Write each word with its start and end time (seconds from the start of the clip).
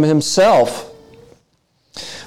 himself. 0.00 0.88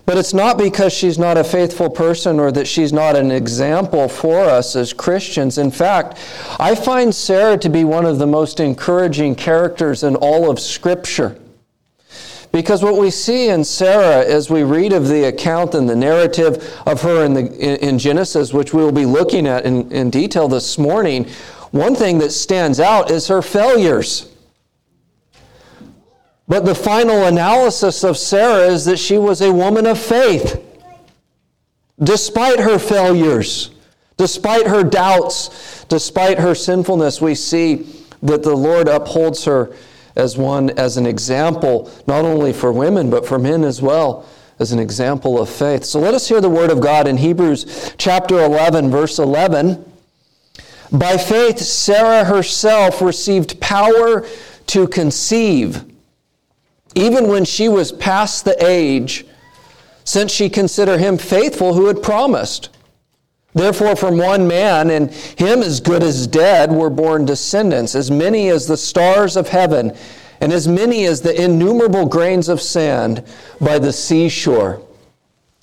But 0.05 0.19
it's 0.19 0.35
not 0.35 0.59
because 0.59 0.93
she's 0.93 1.17
not 1.17 1.37
a 1.37 1.43
faithful 1.43 1.89
person 1.89 2.39
or 2.39 2.51
that 2.51 2.67
she's 2.67 2.93
not 2.93 3.15
an 3.15 3.31
example 3.31 4.07
for 4.07 4.41
us 4.41 4.75
as 4.75 4.93
Christians. 4.93 5.57
In 5.57 5.71
fact, 5.71 6.19
I 6.59 6.75
find 6.75 7.13
Sarah 7.13 7.57
to 7.57 7.69
be 7.69 7.83
one 7.83 8.05
of 8.05 8.19
the 8.19 8.27
most 8.27 8.59
encouraging 8.59 9.33
characters 9.33 10.03
in 10.03 10.15
all 10.15 10.49
of 10.49 10.59
Scripture. 10.59 11.39
Because 12.51 12.83
what 12.83 12.97
we 12.97 13.09
see 13.09 13.49
in 13.49 13.63
Sarah 13.63 14.23
as 14.23 14.49
we 14.49 14.63
read 14.63 14.93
of 14.93 15.07
the 15.07 15.25
account 15.25 15.73
and 15.73 15.89
the 15.89 15.95
narrative 15.95 16.79
of 16.85 17.01
her 17.01 17.25
in, 17.25 17.33
the, 17.33 17.85
in 17.85 17.97
Genesis, 17.97 18.53
which 18.53 18.73
we 18.73 18.83
will 18.83 18.91
be 18.91 19.05
looking 19.05 19.47
at 19.47 19.65
in, 19.65 19.91
in 19.91 20.09
detail 20.11 20.47
this 20.47 20.77
morning, 20.77 21.27
one 21.71 21.95
thing 21.95 22.19
that 22.19 22.31
stands 22.31 22.79
out 22.79 23.09
is 23.09 23.27
her 23.27 23.41
failures. 23.41 24.29
But 26.47 26.65
the 26.65 26.75
final 26.75 27.25
analysis 27.25 28.03
of 28.03 28.17
Sarah 28.17 28.67
is 28.67 28.85
that 28.85 28.99
she 28.99 29.17
was 29.17 29.41
a 29.41 29.51
woman 29.51 29.85
of 29.87 29.99
faith. 29.99 30.61
Despite 32.03 32.59
her 32.59 32.77
failures, 32.77 33.71
despite 34.17 34.67
her 34.67 34.83
doubts, 34.83 35.85
despite 35.89 36.39
her 36.39 36.53
sinfulness, 36.53 37.21
we 37.21 37.35
see 37.35 37.87
that 38.21 38.43
the 38.43 38.55
Lord 38.55 38.87
upholds 38.87 39.45
her 39.45 39.75
as 40.15 40.37
one 40.37 40.69
as 40.71 40.97
an 40.97 41.05
example 41.05 41.91
not 42.07 42.23
only 42.23 42.53
for 42.53 42.71
women 42.71 43.09
but 43.09 43.25
for 43.25 43.37
men 43.37 43.63
as 43.63 43.81
well 43.81 44.25
as 44.59 44.71
an 44.71 44.79
example 44.79 45.41
of 45.41 45.49
faith. 45.49 45.83
So 45.83 45.99
let 45.99 46.13
us 46.13 46.27
hear 46.27 46.39
the 46.39 46.49
word 46.49 46.71
of 46.71 46.79
God 46.79 47.07
in 47.07 47.17
Hebrews 47.17 47.93
chapter 47.97 48.39
11 48.43 48.89
verse 48.89 49.19
11. 49.19 49.83
By 50.91 51.17
faith 51.17 51.59
Sarah 51.59 52.23
herself 52.23 53.01
received 53.01 53.59
power 53.59 54.25
to 54.67 54.87
conceive 54.87 55.83
even 56.95 57.27
when 57.27 57.45
she 57.45 57.69
was 57.69 57.91
past 57.91 58.45
the 58.45 58.65
age, 58.65 59.25
since 60.05 60.31
she 60.31 60.49
considered 60.49 60.99
him 60.99 61.17
faithful 61.17 61.73
who 61.73 61.87
had 61.87 62.01
promised. 62.01 62.69
Therefore, 63.53 63.95
from 63.95 64.17
one 64.17 64.47
man, 64.47 64.89
and 64.89 65.11
him 65.11 65.61
as 65.61 65.79
good 65.79 66.03
as 66.03 66.27
dead, 66.27 66.71
were 66.71 66.89
born 66.89 67.25
descendants, 67.25 67.95
as 67.95 68.11
many 68.11 68.49
as 68.49 68.67
the 68.67 68.77
stars 68.77 69.37
of 69.37 69.49
heaven, 69.49 69.95
and 70.41 70.51
as 70.51 70.67
many 70.67 71.05
as 71.05 71.21
the 71.21 71.41
innumerable 71.41 72.05
grains 72.05 72.49
of 72.49 72.61
sand 72.61 73.23
by 73.61 73.79
the 73.79 73.93
seashore. 73.93 74.84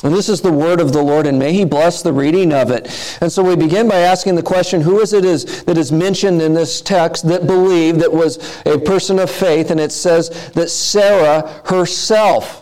And 0.02 0.12
this 0.12 0.28
is 0.28 0.40
the 0.40 0.52
word 0.52 0.80
of 0.80 0.92
the 0.92 1.02
Lord, 1.02 1.26
and 1.26 1.38
may 1.38 1.52
He 1.52 1.64
bless 1.64 2.02
the 2.02 2.12
reading 2.12 2.52
of 2.52 2.70
it. 2.70 2.86
And 3.20 3.30
so 3.30 3.42
we 3.42 3.54
begin 3.54 3.88
by 3.88 3.98
asking 3.98 4.34
the 4.34 4.42
question 4.42 4.80
who 4.80 5.00
is 5.00 5.12
it 5.12 5.24
is 5.24 5.62
that 5.64 5.78
is 5.78 5.92
mentioned 5.92 6.42
in 6.42 6.54
this 6.54 6.80
text 6.80 7.28
that 7.28 7.46
believed, 7.46 8.00
that 8.00 8.12
was 8.12 8.38
a 8.66 8.78
person 8.78 9.18
of 9.18 9.30
faith? 9.30 9.70
And 9.70 9.78
it 9.78 9.92
says 9.92 10.50
that 10.52 10.70
Sarah 10.70 11.62
herself. 11.66 12.58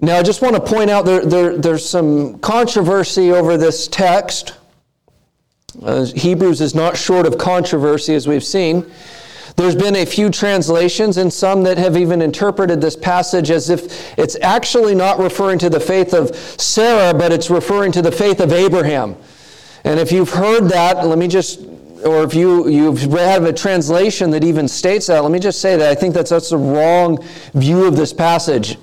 Now, 0.00 0.18
I 0.18 0.22
just 0.22 0.40
want 0.40 0.54
to 0.54 0.62
point 0.62 0.88
out 0.88 1.04
there, 1.04 1.24
there 1.26 1.56
there's 1.56 1.86
some 1.86 2.38
controversy 2.38 3.32
over 3.32 3.56
this 3.56 3.88
text. 3.88 4.54
Uh, 5.82 6.04
Hebrews 6.04 6.60
is 6.60 6.74
not 6.74 6.96
short 6.96 7.26
of 7.26 7.38
controversy, 7.38 8.14
as 8.14 8.26
we've 8.26 8.44
seen. 8.44 8.90
There's 9.56 9.74
been 9.74 9.96
a 9.96 10.06
few 10.06 10.30
translations 10.30 11.16
and 11.16 11.32
some 11.32 11.62
that 11.64 11.78
have 11.78 11.96
even 11.96 12.22
interpreted 12.22 12.80
this 12.80 12.96
passage 12.96 13.50
as 13.50 13.68
if 13.68 14.18
it's 14.18 14.36
actually 14.40 14.94
not 14.94 15.18
referring 15.18 15.58
to 15.60 15.70
the 15.70 15.80
faith 15.80 16.14
of 16.14 16.34
Sarah, 16.34 17.12
but 17.16 17.32
it's 17.32 17.50
referring 17.50 17.92
to 17.92 18.02
the 18.02 18.12
faith 18.12 18.40
of 18.40 18.52
Abraham. 18.52 19.16
And 19.84 19.98
if 19.98 20.12
you've 20.12 20.30
heard 20.30 20.68
that, 20.68 21.06
let 21.06 21.18
me 21.18 21.28
just, 21.28 21.60
or 22.04 22.22
if 22.22 22.34
you, 22.34 22.68
you've 22.68 23.00
had 23.02 23.42
a 23.44 23.52
translation 23.52 24.30
that 24.30 24.44
even 24.44 24.68
states 24.68 25.06
that, 25.08 25.20
let 25.20 25.32
me 25.32 25.38
just 25.38 25.60
say 25.60 25.76
that 25.76 25.90
I 25.90 25.94
think 25.94 26.14
that's, 26.14 26.30
that's 26.30 26.50
the 26.50 26.58
wrong 26.58 27.22
view 27.54 27.84
of 27.84 27.96
this 27.96 28.12
passage. 28.12 28.78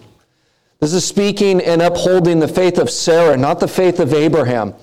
This 0.79 0.93
is 0.93 1.05
speaking 1.05 1.61
and 1.61 1.81
upholding 1.81 2.39
the 2.39 2.47
faith 2.47 2.77
of 2.77 2.89
Sarah, 2.89 3.35
not 3.35 3.59
the 3.59 3.67
faith 3.67 3.99
of 3.99 4.13
Abraham. 4.13 4.75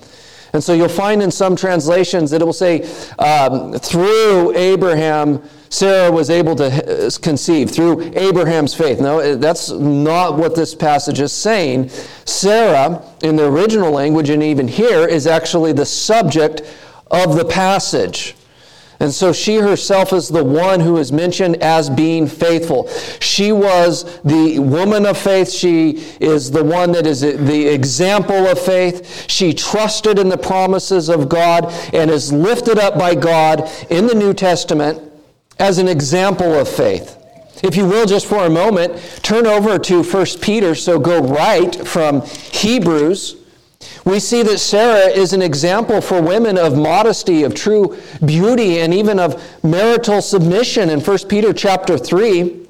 And 0.51 0.63
so 0.63 0.73
you'll 0.73 0.87
find 0.87 1.21
in 1.21 1.31
some 1.31 1.55
translations 1.55 2.31
that 2.31 2.41
it 2.41 2.45
will 2.45 2.53
say, 2.53 2.83
um, 3.19 3.73
through 3.73 4.55
Abraham, 4.55 5.41
Sarah 5.69 6.11
was 6.11 6.29
able 6.29 6.55
to 6.55 6.65
uh, 6.65 7.09
conceive 7.21 7.71
through 7.71 8.13
Abraham's 8.15 8.73
faith. 8.73 8.99
No, 8.99 9.19
uh, 9.19 9.35
that's 9.35 9.69
not 9.71 10.37
what 10.37 10.55
this 10.55 10.75
passage 10.75 11.19
is 11.19 11.33
saying. 11.33 11.89
Sarah, 12.25 13.03
in 13.23 13.35
the 13.35 13.45
original 13.45 13.91
language 13.91 14.29
and 14.29 14.43
even 14.43 14.67
here, 14.67 15.07
is 15.07 15.27
actually 15.27 15.73
the 15.73 15.85
subject 15.85 16.61
of 17.11 17.35
the 17.35 17.45
passage. 17.45 18.35
And 18.99 19.13
so 19.13 19.33
she 19.33 19.57
herself 19.57 20.13
is 20.13 20.29
the 20.29 20.43
one 20.43 20.79
who 20.79 20.97
is 20.97 21.11
mentioned 21.11 21.61
as 21.61 21.89
being 21.89 22.27
faithful. 22.27 22.87
She 23.19 23.51
was 23.51 24.19
the 24.21 24.59
woman 24.59 25.05
of 25.05 25.17
faith. 25.17 25.51
She 25.51 25.97
is 26.21 26.49
the 26.49 26.63
one 26.63 26.93
that 26.93 27.05
is 27.05 27.21
the 27.21 27.67
example 27.67 28.47
of 28.47 28.59
faith. 28.59 29.29
She 29.29 29.53
trusted 29.53 30.17
in 30.17 30.29
the 30.29 30.37
promises 30.37 31.09
of 31.09 31.27
God 31.27 31.65
and 31.93 32.09
is 32.09 32.31
lifted 32.31 32.79
up 32.79 32.97
by 32.97 33.15
God 33.15 33.69
in 33.89 34.07
the 34.07 34.15
New 34.15 34.33
Testament 34.33 35.04
as 35.59 35.77
an 35.77 35.87
example 35.87 36.53
of 36.53 36.67
faith. 36.67 37.17
If 37.63 37.75
you 37.75 37.87
will, 37.87 38.05
just 38.05 38.25
for 38.25 38.45
a 38.45 38.49
moment, 38.49 39.01
turn 39.23 39.47
over 39.47 39.79
to 39.79 40.03
1 40.03 40.25
Peter, 40.41 40.75
so 40.75 40.99
go 40.99 41.21
right 41.21 41.75
from 41.87 42.21
Hebrews. 42.21 43.37
We 44.03 44.19
see 44.19 44.43
that 44.43 44.59
Sarah 44.59 45.09
is 45.09 45.33
an 45.33 45.41
example 45.41 46.01
for 46.01 46.21
women 46.21 46.57
of 46.57 46.77
modesty, 46.77 47.43
of 47.43 47.55
true 47.55 47.97
beauty, 48.23 48.79
and 48.79 48.93
even 48.93 49.19
of 49.19 49.41
marital 49.63 50.21
submission. 50.21 50.89
In 50.89 50.99
1 50.99 51.17
Peter 51.29 51.53
chapter 51.53 51.97
3, 51.97 52.67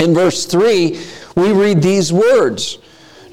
in 0.00 0.14
verse 0.14 0.46
3, 0.46 1.00
we 1.36 1.52
read 1.52 1.82
these 1.82 2.12
words 2.12 2.78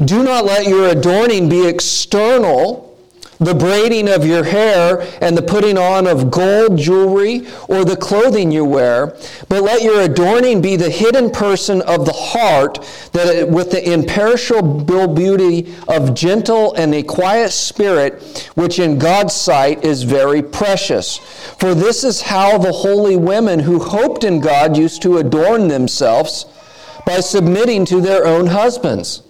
Do 0.03 0.23
not 0.23 0.45
let 0.45 0.67
your 0.67 0.89
adorning 0.89 1.49
be 1.49 1.67
external 1.67 2.90
the 3.41 3.55
braiding 3.55 4.07
of 4.07 4.23
your 4.23 4.43
hair 4.43 5.01
and 5.19 5.35
the 5.35 5.41
putting 5.41 5.75
on 5.75 6.05
of 6.05 6.29
gold 6.29 6.77
jewelry 6.77 7.47
or 7.67 7.83
the 7.83 7.97
clothing 7.97 8.51
you 8.51 8.63
wear, 8.63 9.17
but 9.49 9.63
let 9.63 9.81
your 9.81 10.01
adorning 10.01 10.61
be 10.61 10.75
the 10.75 10.91
hidden 10.91 11.31
person 11.31 11.81
of 11.81 12.05
the 12.05 12.13
heart, 12.13 12.77
that 13.13 13.49
with 13.49 13.71
the 13.71 13.91
imperishable 13.91 15.07
beauty 15.07 15.73
of 15.87 16.13
gentle 16.13 16.73
and 16.75 16.93
a 16.93 17.01
quiet 17.01 17.51
spirit, 17.51 18.47
which 18.53 18.77
in 18.77 18.99
God's 18.99 19.33
sight 19.33 19.83
is 19.83 20.03
very 20.03 20.43
precious. 20.43 21.17
For 21.57 21.73
this 21.73 22.03
is 22.03 22.21
how 22.21 22.59
the 22.59 22.71
holy 22.71 23.17
women 23.17 23.59
who 23.59 23.79
hoped 23.79 24.23
in 24.23 24.39
God 24.39 24.77
used 24.77 25.01
to 25.01 25.17
adorn 25.17 25.67
themselves 25.67 26.45
by 27.07 27.19
submitting 27.21 27.85
to 27.85 28.01
their 28.01 28.27
own 28.27 28.45
husbands, 28.45 29.23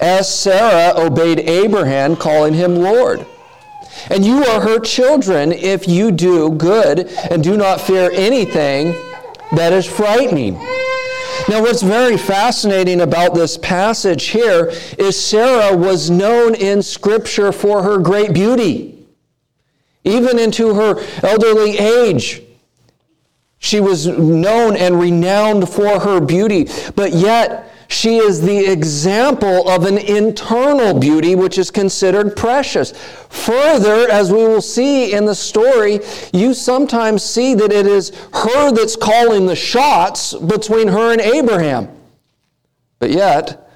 as 0.00 0.32
Sarah 0.32 0.94
obeyed 0.96 1.40
Abraham, 1.40 2.14
calling 2.14 2.54
him 2.54 2.76
Lord. 2.76 3.26
And 4.10 4.24
you 4.24 4.44
are 4.44 4.60
her 4.60 4.78
children 4.78 5.52
if 5.52 5.88
you 5.88 6.10
do 6.10 6.50
good 6.50 7.08
and 7.30 7.42
do 7.42 7.56
not 7.56 7.80
fear 7.80 8.10
anything 8.12 8.92
that 9.52 9.72
is 9.72 9.86
frightening. 9.86 10.54
Now, 11.48 11.62
what's 11.62 11.82
very 11.82 12.16
fascinating 12.16 13.00
about 13.00 13.34
this 13.34 13.56
passage 13.56 14.24
here 14.24 14.72
is 14.98 15.22
Sarah 15.22 15.76
was 15.76 16.10
known 16.10 16.54
in 16.54 16.82
Scripture 16.82 17.52
for 17.52 17.82
her 17.82 17.98
great 17.98 18.32
beauty. 18.32 19.06
Even 20.02 20.38
into 20.38 20.74
her 20.74 21.00
elderly 21.22 21.78
age, 21.78 22.42
she 23.58 23.80
was 23.80 24.06
known 24.06 24.76
and 24.76 25.00
renowned 25.00 25.68
for 25.68 26.00
her 26.00 26.20
beauty. 26.20 26.68
But 26.94 27.12
yet, 27.12 27.72
she 27.88 28.16
is 28.16 28.40
the 28.40 28.70
example 28.70 29.68
of 29.68 29.86
an 29.86 29.98
internal 29.98 30.98
beauty 30.98 31.34
which 31.34 31.58
is 31.58 31.70
considered 31.70 32.36
precious. 32.36 32.92
Further, 33.28 34.10
as 34.10 34.32
we 34.32 34.38
will 34.38 34.62
see 34.62 35.12
in 35.12 35.24
the 35.24 35.34
story, 35.34 36.00
you 36.32 36.52
sometimes 36.54 37.22
see 37.22 37.54
that 37.54 37.72
it 37.72 37.86
is 37.86 38.10
her 38.32 38.72
that's 38.72 38.96
calling 38.96 39.46
the 39.46 39.56
shots 39.56 40.34
between 40.34 40.88
her 40.88 41.12
and 41.12 41.20
Abraham. 41.20 41.88
But 42.98 43.10
yet, 43.10 43.70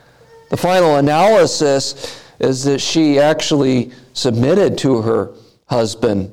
the 0.50 0.56
final 0.56 0.96
analysis 0.96 2.20
is 2.40 2.64
that 2.64 2.80
she 2.80 3.18
actually 3.18 3.92
submitted 4.12 4.76
to 4.78 5.02
her 5.02 5.32
husband, 5.66 6.32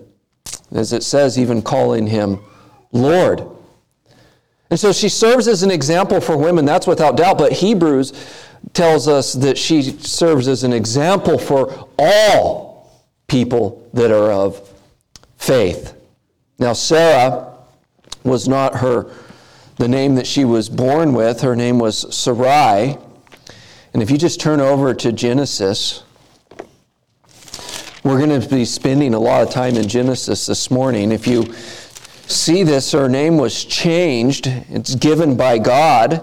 as 0.72 0.94
it 0.94 1.04
says, 1.04 1.38
even 1.38 1.62
calling 1.62 2.08
him 2.08 2.40
Lord. 2.92 3.48
And 4.70 4.80
so 4.80 4.92
she 4.92 5.10
serves 5.10 5.48
as 5.48 5.64
an 5.64 5.72
example 5.72 6.20
for 6.20 6.38
women, 6.38 6.66
that's 6.66 6.88
without 6.88 7.18
doubt, 7.18 7.38
but 7.38 7.54
Hebrews 7.54 8.14
tells 8.74 9.08
us 9.08 9.34
that 9.34 9.58
she 9.58 9.82
serves 9.82 10.48
as 10.48 10.64
an 10.64 10.74
example 10.74 11.38
for 11.38 11.88
all 11.98 12.92
people 13.28 13.90
that 13.94 14.12
are 14.12 14.32
of 14.32 14.70
faith. 15.38 15.94
Now, 16.60 16.74
Sarah 16.74 17.54
was 18.24 18.48
not 18.48 18.76
her 18.78 19.12
the 19.78 19.88
name 19.88 20.16
that 20.16 20.26
she 20.26 20.44
was 20.44 20.70
born 20.70 21.14
with. 21.14 21.42
Her 21.42 21.56
name 21.56 21.80
was 21.80 22.14
Sarai. 22.16 22.98
And 23.94 24.04
if 24.04 24.10
you 24.10 24.18
just 24.18 24.40
turn 24.40 24.60
over 24.60 24.94
to 24.96 25.12
Genesis, 25.12 26.04
we're 28.04 28.18
going 28.18 28.42
to 28.42 28.48
be 28.50 28.66
spending 28.66 29.14
a 29.14 29.20
lot 29.20 29.44
of 29.44 29.52
time 29.52 29.76
in 29.76 29.88
Genesis 29.88 30.48
this 30.48 30.72
morning. 30.72 31.12
If 31.12 31.28
you 31.28 31.54
see 32.28 32.64
this, 32.64 32.92
her 32.92 33.10
name 33.10 33.38
was 33.38 33.64
changed. 33.66 34.48
It's 34.70 34.96
given 34.96 35.36
by 35.36 35.58
God. 35.58 36.22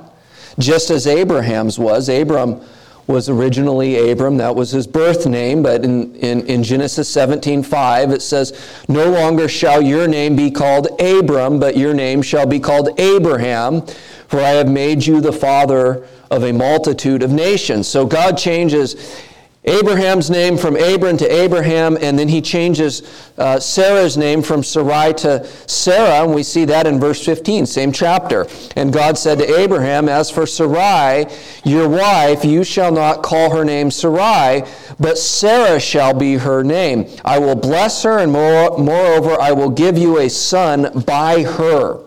just 0.58 0.90
as 0.90 1.06
Abraham's 1.06 1.78
was. 1.78 2.08
Abram 2.08 2.60
was 3.06 3.28
originally 3.28 4.10
Abram, 4.10 4.38
that 4.38 4.54
was 4.54 4.70
his 4.70 4.86
birth 4.86 5.26
name, 5.26 5.62
but 5.62 5.84
in, 5.84 6.14
in, 6.16 6.46
in 6.46 6.62
Genesis 6.62 7.08
17 7.08 7.62
5, 7.62 8.10
it 8.12 8.22
says, 8.22 8.58
No 8.88 9.10
longer 9.10 9.46
shall 9.46 9.82
your 9.82 10.08
name 10.08 10.36
be 10.36 10.50
called 10.50 10.88
Abram, 11.00 11.60
but 11.60 11.76
your 11.76 11.92
name 11.92 12.22
shall 12.22 12.46
be 12.46 12.58
called 12.58 12.98
Abraham, 12.98 13.82
for 14.28 14.40
I 14.40 14.50
have 14.50 14.68
made 14.68 15.04
you 15.04 15.20
the 15.20 15.32
father 15.32 16.06
of 16.30 16.44
a 16.44 16.52
multitude 16.52 17.22
of 17.22 17.30
nations. 17.30 17.88
So 17.88 18.06
God 18.06 18.38
changes 18.38 19.22
Abraham's 19.66 20.28
name 20.28 20.58
from 20.58 20.76
Abram 20.76 21.16
to 21.16 21.26
Abraham, 21.26 21.96
and 21.98 22.18
then 22.18 22.28
he 22.28 22.42
changes 22.42 23.02
uh, 23.38 23.58
Sarah's 23.58 24.16
name 24.16 24.42
from 24.42 24.62
Sarai 24.62 25.14
to 25.14 25.46
Sarah, 25.66 26.22
and 26.22 26.34
we 26.34 26.42
see 26.42 26.66
that 26.66 26.86
in 26.86 27.00
verse 27.00 27.24
15, 27.24 27.64
same 27.64 27.90
chapter. 27.90 28.46
And 28.76 28.92
God 28.92 29.16
said 29.16 29.38
to 29.38 29.58
Abraham, 29.58 30.06
As 30.08 30.30
for 30.30 30.46
Sarai, 30.46 31.26
your 31.64 31.88
wife, 31.88 32.44
you 32.44 32.62
shall 32.62 32.92
not 32.92 33.22
call 33.22 33.56
her 33.56 33.64
name 33.64 33.90
Sarai, 33.90 34.64
but 35.00 35.16
Sarah 35.16 35.80
shall 35.80 36.12
be 36.12 36.34
her 36.34 36.62
name. 36.62 37.08
I 37.24 37.38
will 37.38 37.56
bless 37.56 38.02
her, 38.02 38.18
and 38.18 38.30
more, 38.30 38.76
moreover, 38.76 39.40
I 39.40 39.52
will 39.52 39.70
give 39.70 39.96
you 39.96 40.18
a 40.18 40.28
son 40.28 41.04
by 41.06 41.42
her. 41.42 42.00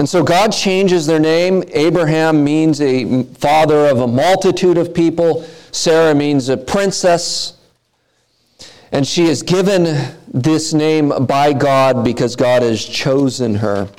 And 0.00 0.08
so 0.08 0.24
God 0.24 0.50
changes 0.50 1.04
their 1.04 1.18
name. 1.18 1.62
Abraham 1.72 2.42
means 2.42 2.80
a 2.80 3.22
father 3.34 3.86
of 3.86 4.00
a 4.00 4.06
multitude 4.06 4.78
of 4.78 4.94
people. 4.94 5.42
Sarah 5.72 6.14
means 6.14 6.48
a 6.48 6.56
princess. 6.56 7.58
And 8.92 9.06
she 9.06 9.26
is 9.26 9.42
given 9.42 10.16
this 10.26 10.72
name 10.72 11.26
by 11.26 11.52
God 11.52 12.02
because 12.02 12.34
God 12.34 12.62
has 12.62 12.82
chosen 12.82 13.56
her. 13.56 13.90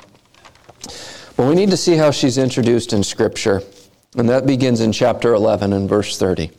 But 1.36 1.46
we 1.46 1.54
need 1.54 1.70
to 1.70 1.76
see 1.76 1.94
how 1.94 2.10
she's 2.10 2.36
introduced 2.36 2.92
in 2.92 3.04
Scripture. 3.04 3.62
And 4.16 4.28
that 4.28 4.44
begins 4.44 4.80
in 4.80 4.90
chapter 4.90 5.34
11 5.34 5.72
and 5.72 5.88
verse 5.88 6.18
30. 6.18 6.50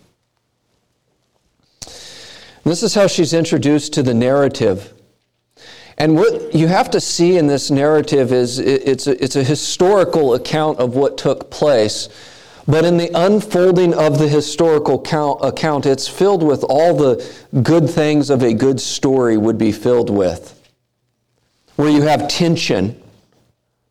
This 2.64 2.82
is 2.82 2.96
how 2.96 3.08
she's 3.08 3.34
introduced 3.34 3.92
to 3.96 4.04
the 4.04 4.14
narrative 4.14 4.94
and 5.98 6.16
what 6.16 6.56
you 6.56 6.68
have 6.68 6.90
to 6.92 7.00
see 7.00 7.38
in 7.38 7.48
this 7.48 7.70
narrative 7.70 8.32
is 8.34 8.60
it's 8.60 9.08
a, 9.08 9.24
it's 9.24 9.36
a 9.36 9.44
historical 9.44 10.34
account 10.34 10.80
of 10.80 10.96
what 10.96 11.18
took 11.18 11.52
place. 11.52 12.10
But 12.68 12.86
in 12.86 12.98
the 12.98 13.12
unfolding 13.14 13.94
of 13.94 14.20
the 14.20 14.28
historical 14.28 15.02
count, 15.02 15.40
account, 15.44 15.86
it's 15.86 16.08
filled 16.08 16.42
with 16.42 16.64
all 16.68 16.96
the 16.96 17.24
good 17.62 17.90
things 17.90 18.30
of 18.30 18.42
a 18.42 18.54
good 18.54 18.80
story 18.80 19.38
would 19.38 19.58
be 19.58 19.72
filled 19.72 20.10
with. 20.10 20.60
Where 21.76 21.90
you 21.90 22.04
have 22.04 22.28
tension 22.28 23.02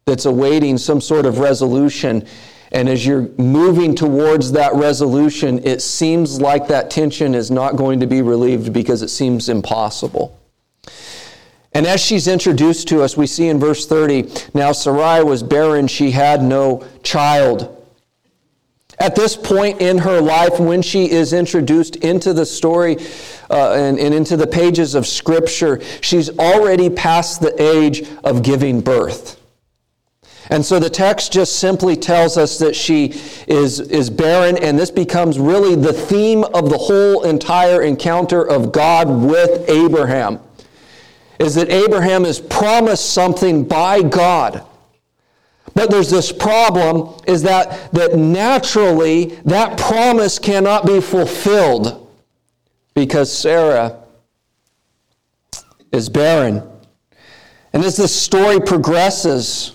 that's 0.07 0.25
awaiting 0.25 0.79
some 0.79 1.01
sort 1.01 1.27
of 1.27 1.39
resolution. 1.39 2.27
And 2.73 2.89
as 2.89 3.07
you're 3.07 3.29
moving 3.39 3.95
towards 3.95 4.53
that 4.53 4.75
resolution, 4.75 5.65
it 5.65 5.83
seems 5.83 6.41
like 6.41 6.69
that 6.69 6.91
tension 6.91 7.35
is 7.35 7.51
not 7.51 7.77
going 7.77 8.01
to 8.01 8.07
be 8.07 8.23
relieved 8.23 8.73
because 8.73 9.03
it 9.03 9.09
seems 9.09 9.49
impossible. 9.49 10.39
And 11.75 11.87
as 11.87 12.01
she's 12.01 12.29
introduced 12.29 12.89
to 12.89 13.03
us, 13.03 13.17
we 13.17 13.27
see 13.27 13.49
in 13.49 13.59
verse 13.59 13.87
30 13.87 14.31
now 14.55 14.73
Sarai 14.73 15.25
was 15.25 15.43
barren, 15.43 15.87
she 15.87 16.11
had 16.11 16.43
no 16.43 16.87
child. 17.03 17.79
At 18.99 19.17
this 19.17 19.37
point 19.37 19.81
in 19.81 19.99
her 19.99 20.21
life, 20.21 20.61
when 20.61 20.83
she 20.83 21.11
is 21.11 21.33
introduced 21.33 21.97
into 21.97 22.33
the 22.33 22.47
story 22.47 22.99
uh, 23.51 23.73
and, 23.73 23.99
and 23.99 24.15
into 24.15 24.37
the 24.37 24.47
pages 24.47 24.95
of 24.95 25.07
Scripture, 25.07 25.81
she's 26.01 26.39
already 26.39 26.91
past 26.91 27.41
the 27.41 27.61
age 27.61 28.07
of 28.23 28.43
giving 28.43 28.81
birth. 28.81 29.41
And 30.51 30.65
so 30.65 30.79
the 30.79 30.91
text 30.91 31.33
just 31.33 31.59
simply 31.59 31.97
tells 31.97 32.37
us 32.37 32.59
that 32.59 32.77
she 32.77 33.15
is, 33.49 33.81
is 33.81 34.11
barren, 34.11 34.59
and 34.59 34.79
this 34.79 34.91
becomes 34.91 35.39
really 35.39 35.75
the 35.75 35.93
theme 35.93 36.45
of 36.45 36.69
the 36.69 36.77
whole 36.77 37.25
entire 37.25 37.83
encounter 37.83 38.47
of 38.47 38.71
God 38.71 39.09
with 39.09 39.69
Abraham 39.69 40.39
is 41.43 41.56
that 41.56 41.71
Abraham 41.71 42.25
is 42.25 42.41
promised 42.41 43.12
something 43.12 43.65
by 43.65 44.00
God. 44.03 44.65
But 45.75 45.91
there's 45.91 46.11
this 46.11 46.31
problem 46.31 47.21
is 47.27 47.43
that, 47.43 47.93
that 47.93 48.17
naturally 48.17 49.27
that 49.44 49.79
promise 49.79 50.39
cannot 50.39 50.87
be 50.87 51.00
fulfilled 51.00 52.11
because 52.94 53.33
Sarah 53.37 53.99
is 55.93 56.09
barren. 56.09 56.62
And 57.73 57.83
as 57.83 57.97
this 57.97 58.15
story 58.15 58.61
progresses, 58.61 59.73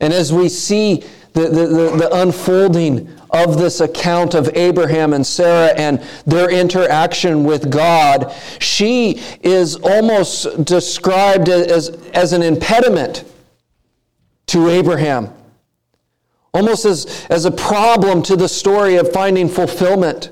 and 0.00 0.12
as 0.12 0.32
we 0.32 0.48
see 0.48 1.04
the, 1.32 1.42
the, 1.42 1.66
the, 1.66 1.96
the 1.96 2.22
unfolding 2.22 3.08
of 3.30 3.58
this 3.58 3.80
account 3.80 4.34
of 4.34 4.48
Abraham 4.56 5.12
and 5.12 5.26
Sarah 5.26 5.72
and 5.76 6.02
their 6.26 6.50
interaction 6.50 7.44
with 7.44 7.70
God, 7.70 8.32
she 8.58 9.20
is 9.42 9.76
almost 9.76 10.64
described 10.64 11.48
as, 11.48 11.90
as 12.12 12.32
an 12.32 12.42
impediment 12.42 13.24
to 14.46 14.68
Abraham, 14.68 15.32
almost 16.54 16.84
as, 16.84 17.26
as 17.28 17.44
a 17.44 17.50
problem 17.50 18.22
to 18.22 18.36
the 18.36 18.48
story 18.48 18.96
of 18.96 19.12
finding 19.12 19.48
fulfillment. 19.48 20.30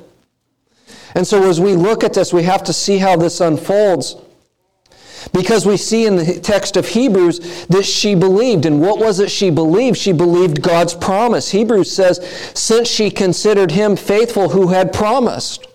And 1.14 1.26
so, 1.26 1.48
as 1.48 1.60
we 1.60 1.74
look 1.74 2.04
at 2.04 2.14
this, 2.14 2.32
we 2.32 2.42
have 2.42 2.62
to 2.64 2.72
see 2.72 2.98
how 2.98 3.16
this 3.16 3.40
unfolds. 3.40 4.16
Because 5.32 5.66
we 5.66 5.76
see 5.76 6.06
in 6.06 6.16
the 6.16 6.40
text 6.40 6.76
of 6.76 6.86
Hebrews 6.88 7.66
that 7.66 7.84
she 7.84 8.14
believed. 8.14 8.64
And 8.64 8.80
what 8.80 8.98
was 8.98 9.20
it 9.20 9.30
she 9.30 9.50
believed? 9.50 9.96
She 9.96 10.12
believed 10.12 10.62
God's 10.62 10.94
promise. 10.94 11.50
Hebrews 11.50 11.90
says, 11.90 12.24
since 12.54 12.88
she 12.88 13.10
considered 13.10 13.72
him 13.72 13.96
faithful 13.96 14.48
who 14.48 14.68
had 14.68 14.92
promised. 14.92 15.66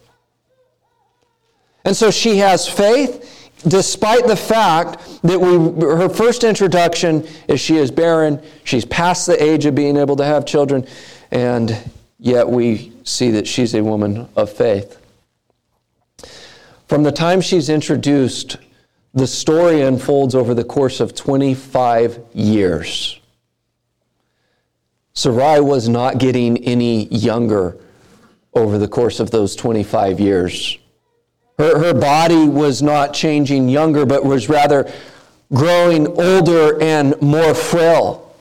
And 1.84 1.96
so 1.96 2.12
she 2.12 2.38
has 2.38 2.68
faith 2.68 3.28
despite 3.68 4.26
the 4.28 4.36
fact 4.36 5.22
that 5.22 5.40
we, 5.40 5.86
her 5.86 6.10
first 6.10 6.44
introduction 6.44 7.28
is 7.48 7.60
she 7.60 7.78
is 7.78 7.92
barren, 7.92 8.42
she's 8.64 8.86
past 8.86 9.28
the 9.28 9.42
age 9.42 9.66
of 9.66 9.76
being 9.76 9.98
able 9.98 10.16
to 10.16 10.26
have 10.26 10.46
children, 10.46 10.86
and 11.30 11.78
yet 12.20 12.50
we 12.50 12.92
see 13.04 13.32
that 13.32 13.48
she's 13.48 13.74
a 13.76 13.84
woman 13.84 14.28
of 14.36 14.52
faith. 14.52 14.98
From 16.88 17.04
the 17.04 17.12
time 17.12 17.42
she's 17.42 17.70
introduced 17.70 18.58
the 19.14 19.28
story 19.28 19.82
unfolds 19.82 20.36
over 20.36 20.54
the 20.54 20.64
course 20.64 21.00
of 21.00 21.14
25 21.14 22.20
years. 22.34 23.20
Sarai 25.14 25.60
was 25.60 25.90
not 25.90 26.18
getting 26.18 26.58
any 26.64 27.08
younger 27.08 27.78
over 28.54 28.78
the 28.78 28.88
course 28.88 29.20
of 29.20 29.32
those 29.32 29.56
25 29.56 30.20
years. 30.20 30.78
Her, 31.58 31.78
her 31.78 31.94
body 31.94 32.48
was 32.48 32.82
not 32.82 33.14
changing 33.14 33.68
younger, 33.68 34.06
but 34.06 34.24
was 34.24 34.48
rather 34.48 34.92
growing 35.54 36.08
older 36.08 36.82
and 36.82 37.22
more 37.22 37.54
frail. 37.54 38.34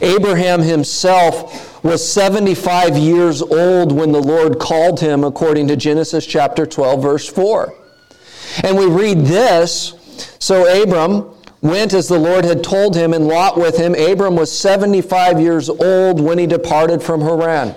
Abraham 0.00 0.62
himself 0.62 1.82
was 1.84 2.08
75 2.10 2.96
years 2.96 3.42
old 3.42 3.92
when 3.92 4.12
the 4.12 4.22
Lord 4.22 4.58
called 4.58 5.00
him, 5.00 5.24
according 5.24 5.68
to 5.68 5.76
Genesis 5.76 6.24
chapter 6.24 6.64
12, 6.64 7.02
verse 7.02 7.28
4. 7.28 7.74
And 8.62 8.78
we 8.78 8.86
read 8.86 9.26
this 9.26 9.94
so 10.38 10.82
Abram 10.82 11.30
went 11.60 11.94
as 11.94 12.08
the 12.08 12.18
Lord 12.18 12.44
had 12.44 12.62
told 12.62 12.94
him, 12.94 13.14
and 13.14 13.26
Lot 13.26 13.56
with 13.56 13.78
him. 13.78 13.94
Abram 13.94 14.36
was 14.36 14.56
75 14.56 15.40
years 15.40 15.70
old 15.70 16.20
when 16.20 16.38
he 16.38 16.46
departed 16.46 17.02
from 17.02 17.22
Haran. 17.22 17.74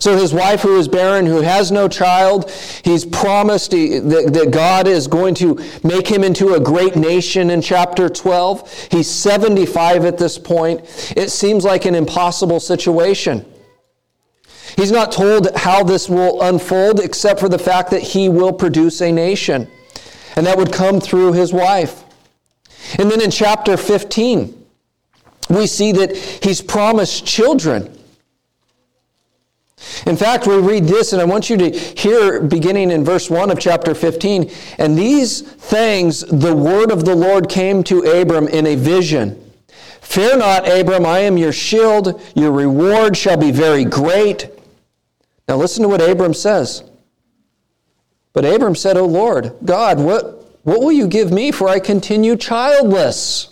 So 0.00 0.16
his 0.16 0.34
wife, 0.34 0.62
who 0.62 0.76
is 0.80 0.88
barren, 0.88 1.26
who 1.26 1.42
has 1.42 1.70
no 1.70 1.86
child, 1.86 2.50
he's 2.82 3.04
promised 3.04 3.70
that 3.70 4.48
God 4.50 4.88
is 4.88 5.06
going 5.06 5.36
to 5.36 5.62
make 5.84 6.08
him 6.08 6.24
into 6.24 6.54
a 6.54 6.60
great 6.60 6.96
nation 6.96 7.50
in 7.50 7.62
chapter 7.62 8.08
12. 8.08 8.88
He's 8.90 9.08
75 9.08 10.04
at 10.04 10.18
this 10.18 10.38
point. 10.38 10.80
It 11.16 11.30
seems 11.30 11.62
like 11.62 11.84
an 11.84 11.94
impossible 11.94 12.58
situation. 12.58 13.46
He's 14.74 14.90
not 14.90 15.12
told 15.12 15.54
how 15.54 15.84
this 15.84 16.08
will 16.08 16.42
unfold 16.42 16.98
except 16.98 17.38
for 17.38 17.48
the 17.48 17.60
fact 17.60 17.92
that 17.92 18.02
he 18.02 18.28
will 18.28 18.52
produce 18.52 19.00
a 19.02 19.12
nation 19.12 19.68
and 20.36 20.46
that 20.46 20.56
would 20.56 20.72
come 20.72 21.00
through 21.00 21.32
his 21.32 21.52
wife. 21.52 22.04
And 22.98 23.10
then 23.10 23.20
in 23.20 23.30
chapter 23.30 23.76
15, 23.76 24.66
we 25.50 25.66
see 25.66 25.92
that 25.92 26.16
he's 26.16 26.60
promised 26.60 27.26
children. 27.26 27.98
In 30.06 30.16
fact, 30.16 30.46
we 30.46 30.56
read 30.58 30.84
this, 30.84 31.12
and 31.12 31.20
I 31.20 31.24
want 31.24 31.50
you 31.50 31.56
to 31.56 31.70
hear 31.70 32.40
beginning 32.40 32.90
in 32.90 33.04
verse 33.04 33.28
1 33.28 33.50
of 33.50 33.58
chapter 33.58 33.94
15. 33.94 34.50
And 34.78 34.96
these 34.96 35.42
things 35.42 36.20
the 36.20 36.54
word 36.54 36.90
of 36.90 37.04
the 37.04 37.14
Lord 37.14 37.48
came 37.48 37.82
to 37.84 38.00
Abram 38.00 38.48
in 38.48 38.66
a 38.66 38.76
vision. 38.76 39.38
Fear 40.00 40.38
not, 40.38 40.68
Abram, 40.68 41.06
I 41.06 41.20
am 41.20 41.36
your 41.36 41.52
shield. 41.52 42.20
Your 42.34 42.52
reward 42.52 43.16
shall 43.16 43.36
be 43.36 43.50
very 43.50 43.84
great. 43.84 44.48
Now 45.48 45.56
listen 45.56 45.82
to 45.82 45.88
what 45.88 46.00
Abram 46.00 46.34
says. 46.34 46.84
But 48.32 48.44
Abram 48.44 48.74
said, 48.74 48.96
O 48.96 49.04
Lord, 49.04 49.54
God, 49.64 50.00
what, 50.00 50.44
what 50.62 50.80
will 50.80 50.92
you 50.92 51.06
give 51.06 51.30
me 51.30 51.52
for 51.52 51.68
I 51.68 51.80
continue 51.80 52.36
childless? 52.36 53.48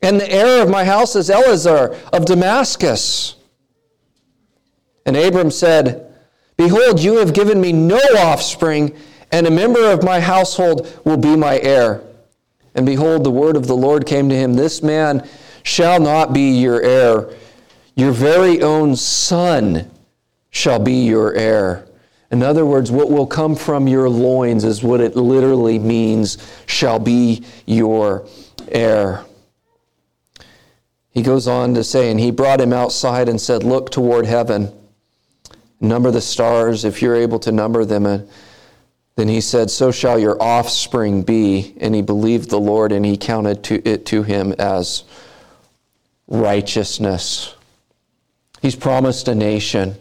And 0.00 0.20
the 0.20 0.32
heir 0.32 0.62
of 0.62 0.68
my 0.68 0.84
house 0.84 1.14
is 1.16 1.30
Eliezer 1.30 1.96
of 2.12 2.24
Damascus. 2.24 3.36
And 5.06 5.16
Abram 5.16 5.50
said, 5.50 6.12
Behold, 6.56 7.00
you 7.00 7.18
have 7.18 7.34
given 7.34 7.60
me 7.60 7.72
no 7.72 8.00
offspring, 8.18 8.96
and 9.30 9.46
a 9.46 9.50
member 9.50 9.90
of 9.90 10.04
my 10.04 10.20
household 10.20 11.00
will 11.04 11.16
be 11.16 11.36
my 11.36 11.58
heir. 11.60 12.02
And 12.74 12.86
behold, 12.86 13.24
the 13.24 13.30
word 13.30 13.56
of 13.56 13.66
the 13.66 13.76
Lord 13.76 14.06
came 14.06 14.28
to 14.28 14.34
him 14.34 14.54
This 14.54 14.82
man 14.82 15.28
shall 15.62 16.00
not 16.00 16.32
be 16.32 16.60
your 16.60 16.82
heir, 16.82 17.30
your 17.94 18.12
very 18.12 18.62
own 18.62 18.96
son 18.96 19.90
shall 20.50 20.78
be 20.78 21.04
your 21.04 21.34
heir. 21.34 21.86
In 22.32 22.42
other 22.42 22.64
words, 22.64 22.90
what 22.90 23.10
will 23.10 23.26
come 23.26 23.54
from 23.54 23.86
your 23.86 24.08
loins 24.08 24.64
is 24.64 24.82
what 24.82 25.02
it 25.02 25.14
literally 25.14 25.78
means 25.78 26.38
shall 26.64 26.98
be 26.98 27.44
your 27.66 28.26
heir. 28.68 29.26
He 31.10 31.20
goes 31.20 31.46
on 31.46 31.74
to 31.74 31.84
say, 31.84 32.10
and 32.10 32.18
he 32.18 32.30
brought 32.30 32.58
him 32.58 32.72
outside 32.72 33.28
and 33.28 33.38
said, 33.38 33.62
Look 33.62 33.90
toward 33.90 34.24
heaven, 34.24 34.72
number 35.78 36.10
the 36.10 36.22
stars 36.22 36.86
if 36.86 37.02
you're 37.02 37.14
able 37.14 37.38
to 37.40 37.52
number 37.52 37.84
them. 37.84 38.06
And 38.06 38.26
then 39.16 39.28
he 39.28 39.42
said, 39.42 39.70
So 39.70 39.90
shall 39.90 40.18
your 40.18 40.42
offspring 40.42 41.24
be. 41.24 41.74
And 41.80 41.94
he 41.94 42.00
believed 42.00 42.48
the 42.48 42.58
Lord, 42.58 42.92
and 42.92 43.04
he 43.04 43.18
counted 43.18 43.62
to 43.64 43.86
it 43.86 44.06
to 44.06 44.22
him 44.22 44.52
as 44.58 45.04
righteousness. 46.28 47.54
He's 48.62 48.76
promised 48.76 49.28
a 49.28 49.34
nation. 49.34 49.96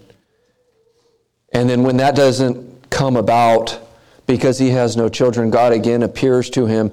And 1.51 1.69
then 1.69 1.83
when 1.83 1.97
that 1.97 2.15
doesn't 2.15 2.89
come 2.89 3.15
about 3.15 3.79
because 4.27 4.57
he 4.57 4.69
has 4.69 4.95
no 4.95 5.09
children, 5.09 5.49
God 5.49 5.73
again 5.73 6.03
appears 6.03 6.49
to 6.51 6.65
him 6.65 6.91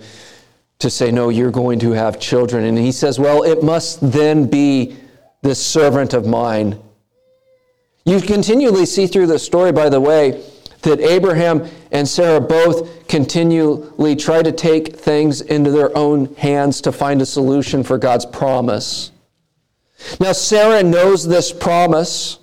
to 0.78 0.90
say, 0.90 1.10
No, 1.10 1.28
you're 1.28 1.50
going 1.50 1.78
to 1.80 1.92
have 1.92 2.20
children. 2.20 2.64
And 2.64 2.78
he 2.78 2.92
says, 2.92 3.18
Well, 3.18 3.42
it 3.42 3.62
must 3.62 3.98
then 4.12 4.46
be 4.48 4.96
this 5.42 5.64
servant 5.64 6.14
of 6.14 6.26
mine. 6.26 6.80
You 8.04 8.20
continually 8.20 8.86
see 8.86 9.06
through 9.06 9.26
the 9.26 9.38
story, 9.38 9.70
by 9.70 9.88
the 9.88 10.00
way, 10.00 10.42
that 10.82 11.00
Abraham 11.00 11.68
and 11.90 12.06
Sarah 12.06 12.40
both 12.40 13.06
continually 13.08 14.16
try 14.16 14.42
to 14.42 14.52
take 14.52 14.96
things 14.96 15.40
into 15.40 15.70
their 15.70 15.96
own 15.96 16.34
hands 16.36 16.80
to 16.82 16.92
find 16.92 17.20
a 17.20 17.26
solution 17.26 17.82
for 17.82 17.98
God's 17.98 18.26
promise. 18.26 19.10
Now, 20.20 20.32
Sarah 20.32 20.82
knows 20.82 21.26
this 21.26 21.52
promise. 21.52 22.37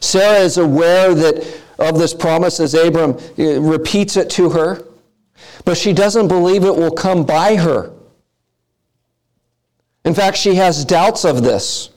Sarah 0.00 0.38
is 0.40 0.58
aware 0.58 1.14
that 1.14 1.60
of 1.78 1.98
this 1.98 2.12
promise 2.12 2.60
as 2.60 2.74
Abram 2.74 3.16
uh, 3.38 3.60
repeats 3.60 4.16
it 4.16 4.30
to 4.30 4.50
her, 4.50 4.84
but 5.64 5.76
she 5.76 5.92
doesn't 5.92 6.28
believe 6.28 6.64
it 6.64 6.74
will 6.74 6.90
come 6.90 7.24
by 7.24 7.56
her. 7.56 7.92
In 10.04 10.14
fact, 10.14 10.36
she 10.36 10.54
has 10.56 10.84
doubts 10.84 11.24
of 11.24 11.42
this. 11.42 11.90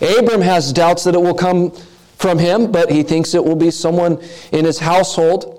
Abram 0.00 0.40
has 0.40 0.72
doubts 0.72 1.04
that 1.04 1.14
it 1.14 1.20
will 1.20 1.34
come 1.34 1.72
from 2.16 2.38
him, 2.38 2.70
but 2.70 2.90
he 2.90 3.02
thinks 3.02 3.34
it 3.34 3.44
will 3.44 3.56
be 3.56 3.70
someone 3.70 4.20
in 4.52 4.64
his 4.64 4.78
household. 4.78 5.54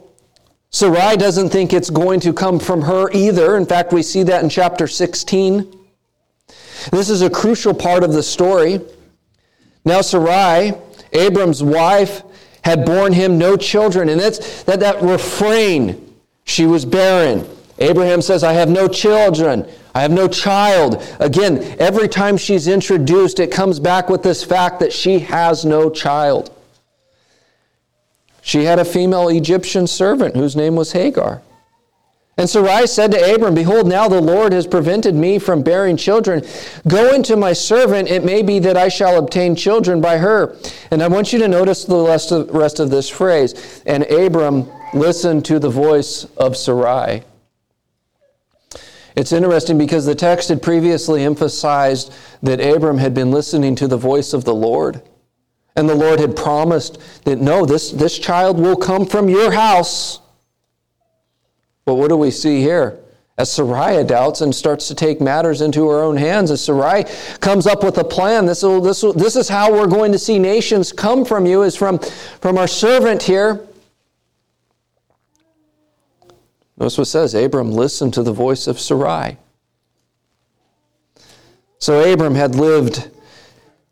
Sarai 0.71 1.17
doesn't 1.17 1.49
think 1.49 1.73
it's 1.73 1.89
going 1.89 2.19
to 2.19 2.31
come 2.31 2.59
from 2.59 2.81
her 2.81 3.09
either. 3.11 3.57
In 3.57 3.65
fact, 3.65 3.91
we 3.91 4.03
see 4.03 4.23
that 4.23 4.43
in 4.43 4.49
chapter 4.49 4.87
16. 4.87 5.75
This 6.91 7.09
is 7.09 7.21
a 7.21 7.29
crucial 7.29 7.73
part 7.73 8.03
of 8.03 8.13
the 8.13 8.23
story. 8.23 8.79
Now, 9.83 10.01
Sarai, 10.01 10.73
Abram's 11.13 11.63
wife, 11.63 12.23
had 12.63 12.85
borne 12.85 13.13
him 13.13 13.37
no 13.37 13.57
children. 13.57 14.09
And 14.09 14.19
that's 14.19 14.63
that, 14.63 14.79
that 14.81 15.01
refrain, 15.01 16.13
she 16.43 16.65
was 16.65 16.85
barren. 16.85 17.47
Abraham 17.79 18.21
says, 18.21 18.43
I 18.43 18.53
have 18.53 18.69
no 18.69 18.87
children. 18.87 19.67
I 19.95 20.01
have 20.01 20.11
no 20.11 20.27
child. 20.27 21.01
Again, 21.19 21.63
every 21.79 22.07
time 22.07 22.37
she's 22.37 22.67
introduced, 22.67 23.39
it 23.39 23.51
comes 23.51 23.79
back 23.79 24.09
with 24.09 24.21
this 24.21 24.43
fact 24.43 24.79
that 24.81 24.91
she 24.91 25.19
has 25.19 25.65
no 25.65 25.89
child. 25.89 26.51
She 28.41 28.65
had 28.65 28.79
a 28.79 28.85
female 28.85 29.29
Egyptian 29.29 29.87
servant 29.87 30.35
whose 30.35 30.55
name 30.55 30.75
was 30.75 30.91
Hagar. 30.91 31.41
And 32.39 32.49
Sarai 32.49 32.87
said 32.87 33.11
to 33.11 33.35
Abram, 33.35 33.53
Behold, 33.53 33.85
now 33.85 34.07
the 34.07 34.21
Lord 34.21 34.53
has 34.53 34.65
prevented 34.65 35.13
me 35.13 35.39
from 35.39 35.61
bearing 35.61 35.97
children. 35.97 36.41
Go 36.87 37.13
into 37.13 37.35
my 37.35 37.51
servant, 37.51 38.07
it 38.07 38.23
may 38.23 38.43
be 38.43 38.59
that 38.59 38.77
I 38.77 38.87
shall 38.87 39.19
obtain 39.19 39.57
children 39.57 39.99
by 39.99 40.19
her. 40.19 40.55
And 40.89 41.03
I 41.03 41.09
want 41.09 41.33
you 41.33 41.39
to 41.39 41.49
notice 41.49 41.83
the 41.83 42.01
rest 42.01 42.31
of, 42.31 42.49
rest 42.51 42.79
of 42.79 42.91
this 42.91 43.09
phrase. 43.09 43.83
And 43.85 44.03
Abram 44.03 44.71
listened 44.93 45.43
to 45.45 45.59
the 45.59 45.69
voice 45.69 46.23
of 46.37 46.55
Sarai. 46.55 47.23
It's 49.17 49.33
interesting 49.33 49.77
because 49.77 50.05
the 50.05 50.15
text 50.15 50.47
had 50.47 50.61
previously 50.61 51.25
emphasized 51.25 52.13
that 52.41 52.61
Abram 52.61 52.99
had 52.99 53.13
been 53.13 53.31
listening 53.31 53.75
to 53.75 53.87
the 53.89 53.97
voice 53.97 54.31
of 54.31 54.45
the 54.45 54.55
Lord. 54.55 55.01
And 55.75 55.89
the 55.89 55.95
Lord 55.95 56.21
had 56.21 56.37
promised 56.37 56.99
that 57.25 57.41
no, 57.41 57.65
this, 57.65 57.91
this 57.91 58.17
child 58.17 58.57
will 58.57 58.77
come 58.77 59.05
from 59.05 59.27
your 59.27 59.51
house. 59.51 60.21
But 61.89 61.95
what 61.95 62.09
do 62.09 62.17
we 62.17 62.29
see 62.29 62.61
here? 62.61 62.99
As 63.39 63.51
Sarai 63.51 64.03
doubts 64.03 64.41
and 64.41 64.53
starts 64.53 64.87
to 64.89 64.93
take 64.93 65.19
matters 65.19 65.61
into 65.61 65.89
her 65.89 66.03
own 66.03 66.17
hands, 66.17 66.51
as 66.51 66.63
Sarai 66.63 67.03
comes 67.39 67.65
up 67.65 67.83
with 67.83 67.97
a 67.97 68.03
plan, 68.03 68.45
this, 68.45 68.61
will, 68.61 68.79
this, 68.79 69.01
will, 69.01 69.11
this 69.13 69.35
is 69.35 69.49
how 69.49 69.73
we're 69.73 69.87
going 69.87 70.11
to 70.11 70.19
see 70.19 70.37
nations 70.37 70.91
come 70.91 71.25
from 71.25 71.47
you, 71.47 71.63
is 71.63 71.75
from, 71.75 71.97
from 72.41 72.59
our 72.59 72.67
servant 72.67 73.23
here. 73.23 73.67
Notice 76.77 76.99
what 76.99 77.07
it 77.07 77.09
says 77.09 77.33
Abram 77.33 77.71
listened 77.71 78.13
to 78.13 78.21
the 78.21 78.31
voice 78.31 78.67
of 78.67 78.79
Sarai. 78.79 79.37
So 81.79 82.13
Abram 82.13 82.35
had 82.35 82.53
lived 82.53 83.09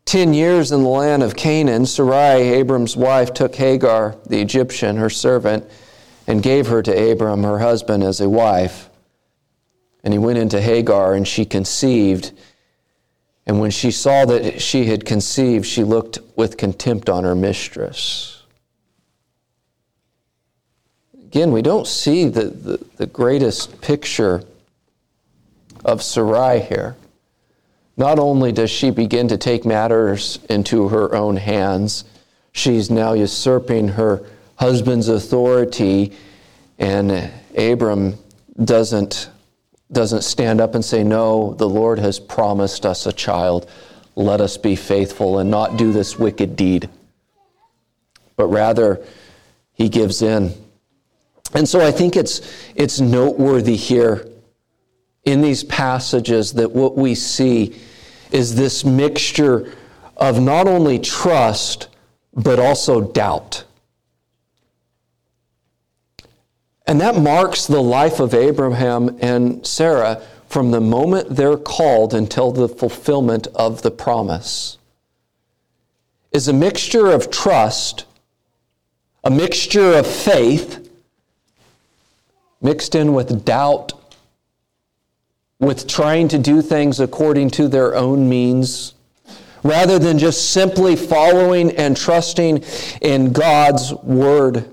10 0.04 0.34
years 0.34 0.70
in 0.70 0.84
the 0.84 0.88
land 0.88 1.24
of 1.24 1.34
Canaan. 1.34 1.84
Sarai, 1.84 2.42
Abram's 2.52 2.96
wife, 2.96 3.34
took 3.34 3.56
Hagar, 3.56 4.14
the 4.24 4.40
Egyptian, 4.40 4.98
her 4.98 5.10
servant, 5.10 5.68
and 6.28 6.42
gave 6.42 6.66
her 6.66 6.82
to 6.82 7.10
Abram, 7.10 7.42
her 7.42 7.58
husband, 7.58 8.04
as 8.04 8.20
a 8.20 8.28
wife. 8.28 8.90
And 10.04 10.12
he 10.12 10.18
went 10.18 10.38
into 10.38 10.60
Hagar, 10.60 11.14
and 11.14 11.26
she 11.26 11.46
conceived. 11.46 12.32
And 13.46 13.58
when 13.58 13.70
she 13.70 13.90
saw 13.90 14.26
that 14.26 14.60
she 14.60 14.84
had 14.84 15.06
conceived, 15.06 15.64
she 15.64 15.82
looked 15.82 16.18
with 16.36 16.58
contempt 16.58 17.08
on 17.08 17.24
her 17.24 17.34
mistress. 17.34 18.42
Again, 21.14 21.50
we 21.50 21.62
don't 21.62 21.86
see 21.86 22.26
the, 22.26 22.44
the, 22.44 22.84
the 22.98 23.06
greatest 23.06 23.80
picture 23.80 24.44
of 25.82 26.02
Sarai 26.02 26.60
here. 26.60 26.96
Not 27.96 28.18
only 28.18 28.52
does 28.52 28.70
she 28.70 28.90
begin 28.90 29.28
to 29.28 29.38
take 29.38 29.64
matters 29.64 30.38
into 30.50 30.88
her 30.88 31.14
own 31.14 31.38
hands, 31.38 32.04
she's 32.52 32.90
now 32.90 33.14
usurping 33.14 33.88
her 33.88 34.22
husband's 34.58 35.08
authority, 35.08 36.12
and 36.78 37.30
Abram 37.56 38.18
doesn't, 38.62 39.30
doesn't 39.90 40.22
stand 40.22 40.60
up 40.60 40.74
and 40.74 40.84
say, 40.84 41.02
No, 41.04 41.54
the 41.54 41.68
Lord 41.68 41.98
has 41.98 42.20
promised 42.20 42.84
us 42.84 43.06
a 43.06 43.12
child. 43.12 43.70
Let 44.16 44.40
us 44.40 44.56
be 44.56 44.74
faithful 44.74 45.38
and 45.38 45.50
not 45.50 45.76
do 45.76 45.92
this 45.92 46.18
wicked 46.18 46.56
deed. 46.56 46.90
But 48.36 48.48
rather, 48.48 49.04
he 49.74 49.88
gives 49.88 50.22
in. 50.22 50.52
And 51.54 51.68
so 51.68 51.80
I 51.80 51.92
think 51.92 52.16
it's, 52.16 52.40
it's 52.74 53.00
noteworthy 53.00 53.76
here 53.76 54.28
in 55.24 55.40
these 55.40 55.62
passages 55.64 56.52
that 56.54 56.72
what 56.72 56.96
we 56.96 57.14
see 57.14 57.80
is 58.32 58.56
this 58.56 58.84
mixture 58.84 59.72
of 60.16 60.40
not 60.40 60.66
only 60.66 60.98
trust, 60.98 61.88
but 62.34 62.58
also 62.58 63.00
doubt. 63.00 63.64
And 66.88 67.02
that 67.02 67.16
marks 67.16 67.66
the 67.66 67.82
life 67.82 68.18
of 68.18 68.32
Abraham 68.32 69.18
and 69.20 69.64
Sarah 69.66 70.22
from 70.48 70.70
the 70.70 70.80
moment 70.80 71.36
they're 71.36 71.58
called 71.58 72.14
until 72.14 72.50
the 72.50 72.66
fulfillment 72.66 73.46
of 73.54 73.82
the 73.82 73.90
promise. 73.90 74.78
Is 76.32 76.48
a 76.48 76.52
mixture 76.54 77.08
of 77.08 77.30
trust, 77.30 78.06
a 79.22 79.28
mixture 79.28 79.98
of 79.98 80.06
faith, 80.06 80.88
mixed 82.62 82.94
in 82.94 83.12
with 83.12 83.44
doubt, 83.44 83.92
with 85.58 85.86
trying 85.86 86.28
to 86.28 86.38
do 86.38 86.62
things 86.62 87.00
according 87.00 87.50
to 87.50 87.68
their 87.68 87.94
own 87.94 88.30
means, 88.30 88.94
rather 89.62 89.98
than 89.98 90.18
just 90.18 90.52
simply 90.52 90.96
following 90.96 91.70
and 91.72 91.98
trusting 91.98 92.64
in 93.02 93.34
God's 93.34 93.92
word. 93.92 94.70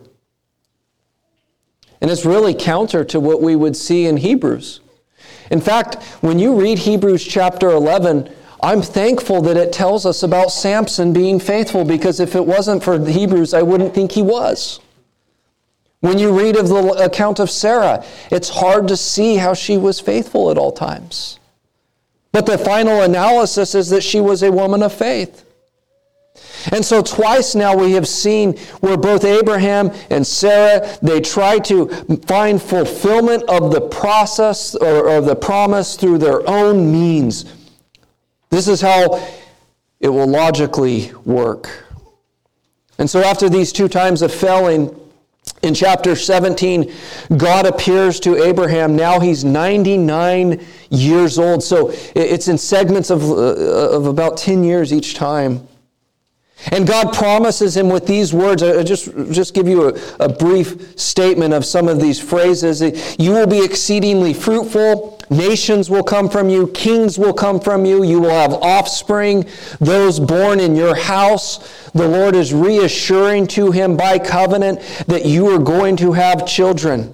And 2.05 2.11
it's 2.11 2.23
really 2.23 2.53
counter 2.53 3.03
to 3.05 3.19
what 3.19 3.41
we 3.41 3.55
would 3.55 3.75
see 3.75 4.05
in 4.05 4.17
Hebrews. 4.17 4.79
In 5.49 5.59
fact, 5.59 6.03
when 6.21 6.37
you 6.37 6.53
read 6.53 6.77
Hebrews 6.77 7.25
chapter 7.25 7.71
11, 7.71 8.31
I'm 8.61 8.83
thankful 8.83 9.41
that 9.41 9.57
it 9.57 9.73
tells 9.73 10.05
us 10.05 10.21
about 10.21 10.51
Samson 10.51 11.13
being 11.13 11.39
faithful 11.39 11.83
because 11.83 12.19
if 12.19 12.35
it 12.35 12.45
wasn't 12.45 12.83
for 12.83 12.99
the 12.99 13.11
Hebrews, 13.11 13.55
I 13.55 13.63
wouldn't 13.63 13.95
think 13.95 14.11
he 14.11 14.21
was. 14.21 14.79
When 16.01 16.19
you 16.19 16.39
read 16.39 16.57
of 16.57 16.67
the 16.67 16.75
account 17.03 17.39
of 17.39 17.49
Sarah, 17.49 18.05
it's 18.29 18.49
hard 18.49 18.87
to 18.89 18.97
see 18.97 19.37
how 19.37 19.55
she 19.55 19.75
was 19.75 19.99
faithful 19.99 20.51
at 20.51 20.59
all 20.59 20.73
times. 20.73 21.39
But 22.31 22.45
the 22.45 22.59
final 22.59 23.01
analysis 23.01 23.73
is 23.73 23.89
that 23.89 24.03
she 24.03 24.21
was 24.21 24.43
a 24.43 24.51
woman 24.51 24.83
of 24.83 24.93
faith. 24.93 25.43
And 26.71 26.83
so 26.83 27.01
twice 27.01 27.55
now 27.55 27.75
we 27.75 27.91
have 27.93 28.07
seen 28.07 28.57
where 28.79 28.97
both 28.97 29.23
Abraham 29.23 29.91
and 30.09 30.25
Sarah, 30.25 30.97
they 31.01 31.21
try 31.21 31.59
to 31.59 31.87
find 32.27 32.61
fulfillment 32.61 33.43
of 33.43 33.71
the 33.71 33.81
process 33.81 34.75
or, 34.75 35.09
or 35.09 35.21
the 35.21 35.35
promise 35.35 35.95
through 35.95 36.17
their 36.17 36.47
own 36.49 36.91
means. 36.91 37.45
This 38.49 38.67
is 38.67 38.81
how 38.81 39.25
it 39.99 40.09
will 40.09 40.27
logically 40.27 41.11
work. 41.25 41.83
And 42.97 43.09
so 43.09 43.21
after 43.21 43.49
these 43.49 43.71
two 43.71 43.87
times 43.87 44.21
of 44.21 44.33
failing, 44.33 44.95
in 45.61 45.73
chapter 45.73 46.15
17, 46.15 46.91
God 47.37 47.65
appears 47.65 48.19
to 48.21 48.43
Abraham. 48.43 48.95
Now 48.95 49.19
he's 49.19 49.43
99 49.43 50.63
years 50.89 51.39
old. 51.39 51.63
So 51.63 51.91
it's 52.15 52.47
in 52.47 52.57
segments 52.57 53.09
of, 53.09 53.23
uh, 53.23 53.35
of 53.35 54.05
about 54.05 54.37
10 54.37 54.63
years 54.63 54.93
each 54.93 55.15
time. 55.15 55.67
And 56.71 56.87
God 56.87 57.13
promises 57.13 57.75
him 57.77 57.89
with 57.89 58.07
these 58.07 58.33
words. 58.33 58.63
I 58.63 58.81
just, 58.83 59.13
just 59.31 59.53
give 59.53 59.67
you 59.67 59.89
a, 59.89 59.99
a, 60.21 60.29
brief 60.29 60.97
statement 60.99 61.53
of 61.53 61.65
some 61.65 61.87
of 61.87 62.01
these 62.01 62.19
phrases. 62.19 62.81
You 63.19 63.31
will 63.31 63.45
be 63.45 63.63
exceedingly 63.63 64.33
fruitful. 64.33 65.21
Nations 65.29 65.89
will 65.89 66.03
come 66.03 66.29
from 66.29 66.49
you. 66.49 66.67
Kings 66.67 67.19
will 67.19 67.33
come 67.33 67.59
from 67.59 67.85
you. 67.85 68.03
You 68.03 68.19
will 68.21 68.29
have 68.29 68.53
offspring, 68.53 69.45
those 69.79 70.19
born 70.19 70.59
in 70.59 70.75
your 70.75 70.95
house. 70.95 71.89
The 71.91 72.07
Lord 72.07 72.35
is 72.35 72.53
reassuring 72.53 73.47
to 73.47 73.71
him 73.71 73.95
by 73.95 74.17
covenant 74.17 74.79
that 75.07 75.25
you 75.25 75.47
are 75.49 75.59
going 75.59 75.97
to 75.97 76.13
have 76.13 76.47
children. 76.47 77.13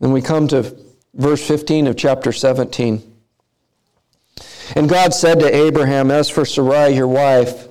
Then 0.00 0.12
we 0.12 0.22
come 0.22 0.48
to 0.48 0.76
verse 1.14 1.46
15 1.46 1.88
of 1.88 1.96
chapter 1.96 2.30
17. 2.30 3.09
And 4.76 4.88
God 4.88 5.12
said 5.12 5.40
to 5.40 5.54
Abraham, 5.54 6.10
As 6.10 6.28
for 6.30 6.44
Sarai, 6.44 6.94
your 6.94 7.08
wife, 7.08 7.68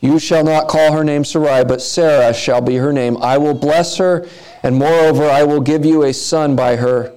you 0.00 0.18
shall 0.18 0.44
not 0.44 0.68
call 0.68 0.92
her 0.92 1.04
name 1.04 1.24
Sarai, 1.24 1.64
but 1.64 1.80
Sarah 1.80 2.34
shall 2.34 2.60
be 2.60 2.76
her 2.76 2.92
name. 2.92 3.16
I 3.22 3.38
will 3.38 3.54
bless 3.54 3.96
her, 3.96 4.26
and 4.62 4.76
moreover, 4.76 5.24
I 5.24 5.44
will 5.44 5.60
give 5.60 5.84
you 5.84 6.02
a 6.02 6.12
son 6.12 6.54
by 6.54 6.76
her. 6.76 7.14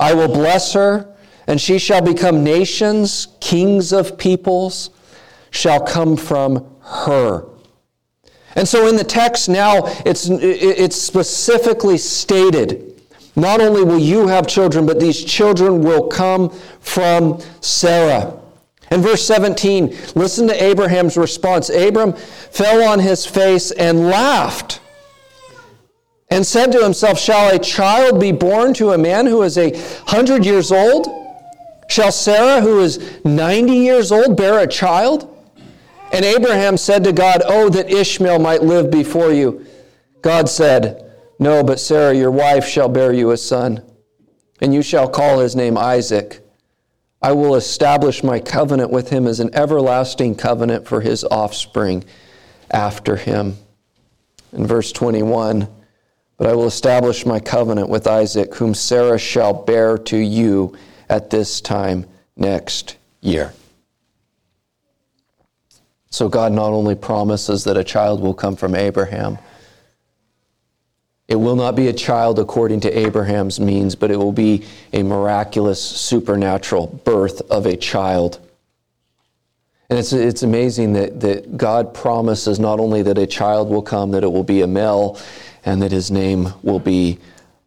I 0.00 0.14
will 0.14 0.28
bless 0.28 0.72
her, 0.72 1.14
and 1.46 1.60
she 1.60 1.78
shall 1.78 2.02
become 2.02 2.42
nations, 2.42 3.28
kings 3.40 3.92
of 3.92 4.18
peoples 4.18 4.90
shall 5.50 5.80
come 5.80 6.16
from 6.16 6.66
her. 6.80 7.46
And 8.56 8.66
so 8.66 8.88
in 8.88 8.96
the 8.96 9.04
text 9.04 9.48
now, 9.48 9.82
it's, 10.04 10.28
it's 10.28 11.00
specifically 11.00 11.98
stated 11.98 13.00
not 13.36 13.60
only 13.60 13.82
will 13.82 13.98
you 13.98 14.28
have 14.28 14.46
children, 14.46 14.86
but 14.86 15.00
these 15.00 15.22
children 15.22 15.82
will 15.82 16.06
come 16.06 16.50
from 16.80 17.40
Sarah. 17.60 18.40
In 18.94 19.02
verse 19.02 19.26
17, 19.26 19.88
listen 20.14 20.46
to 20.46 20.62
Abraham's 20.62 21.16
response. 21.16 21.68
Abram 21.68 22.12
fell 22.12 22.88
on 22.88 23.00
his 23.00 23.26
face 23.26 23.72
and 23.72 24.06
laughed 24.06 24.78
and 26.30 26.46
said 26.46 26.70
to 26.70 26.82
himself, 26.82 27.18
Shall 27.18 27.52
a 27.52 27.58
child 27.58 28.20
be 28.20 28.30
born 28.30 28.72
to 28.74 28.92
a 28.92 28.98
man 28.98 29.26
who 29.26 29.42
is 29.42 29.58
a 29.58 29.76
hundred 30.06 30.46
years 30.46 30.70
old? 30.70 31.08
Shall 31.88 32.12
Sarah, 32.12 32.60
who 32.60 32.78
is 32.78 33.20
90 33.24 33.72
years 33.72 34.12
old, 34.12 34.36
bear 34.36 34.60
a 34.60 34.66
child? 34.68 35.28
And 36.12 36.24
Abraham 36.24 36.76
said 36.76 37.02
to 37.02 37.12
God, 37.12 37.42
Oh, 37.44 37.68
that 37.70 37.90
Ishmael 37.90 38.38
might 38.38 38.62
live 38.62 38.92
before 38.92 39.32
you. 39.32 39.66
God 40.22 40.48
said, 40.48 41.12
No, 41.40 41.64
but 41.64 41.80
Sarah, 41.80 42.14
your 42.14 42.30
wife, 42.30 42.64
shall 42.64 42.88
bear 42.88 43.12
you 43.12 43.32
a 43.32 43.36
son, 43.36 43.82
and 44.60 44.72
you 44.72 44.82
shall 44.82 45.08
call 45.08 45.40
his 45.40 45.56
name 45.56 45.76
Isaac. 45.76 46.43
I 47.24 47.32
will 47.32 47.54
establish 47.54 48.22
my 48.22 48.38
covenant 48.38 48.90
with 48.90 49.08
him 49.08 49.26
as 49.26 49.40
an 49.40 49.54
everlasting 49.54 50.34
covenant 50.34 50.86
for 50.86 51.00
his 51.00 51.24
offspring 51.24 52.04
after 52.70 53.16
him. 53.16 53.56
In 54.52 54.66
verse 54.66 54.92
21, 54.92 55.66
but 56.36 56.46
I 56.46 56.54
will 56.54 56.66
establish 56.66 57.24
my 57.24 57.40
covenant 57.40 57.88
with 57.88 58.06
Isaac, 58.06 58.54
whom 58.56 58.74
Sarah 58.74 59.18
shall 59.18 59.54
bear 59.54 59.96
to 59.96 60.18
you 60.18 60.76
at 61.08 61.30
this 61.30 61.62
time 61.62 62.04
next 62.36 62.98
year. 63.22 63.54
So 66.10 66.28
God 66.28 66.52
not 66.52 66.72
only 66.72 66.94
promises 66.94 67.64
that 67.64 67.78
a 67.78 67.84
child 67.84 68.20
will 68.20 68.34
come 68.34 68.54
from 68.54 68.74
Abraham, 68.74 69.38
it 71.26 71.36
will 71.36 71.56
not 71.56 71.74
be 71.74 71.88
a 71.88 71.92
child 71.92 72.38
according 72.38 72.80
to 72.80 72.98
Abraham's 72.98 73.58
means, 73.58 73.94
but 73.94 74.10
it 74.10 74.16
will 74.16 74.32
be 74.32 74.64
a 74.92 75.02
miraculous, 75.02 75.82
supernatural 75.82 76.86
birth 77.04 77.40
of 77.50 77.64
a 77.64 77.76
child. 77.76 78.38
And 79.88 79.98
it's, 79.98 80.12
it's 80.12 80.42
amazing 80.42 80.92
that, 80.94 81.20
that 81.20 81.56
God 81.56 81.94
promises 81.94 82.58
not 82.58 82.78
only 82.78 83.02
that 83.02 83.16
a 83.16 83.26
child 83.26 83.68
will 83.70 83.82
come, 83.82 84.10
that 84.10 84.22
it 84.22 84.32
will 84.32 84.44
be 84.44 84.60
a 84.60 84.66
male, 84.66 85.18
and 85.64 85.80
that 85.82 85.92
his 85.92 86.10
name 86.10 86.48
will 86.62 86.78
be 86.78 87.18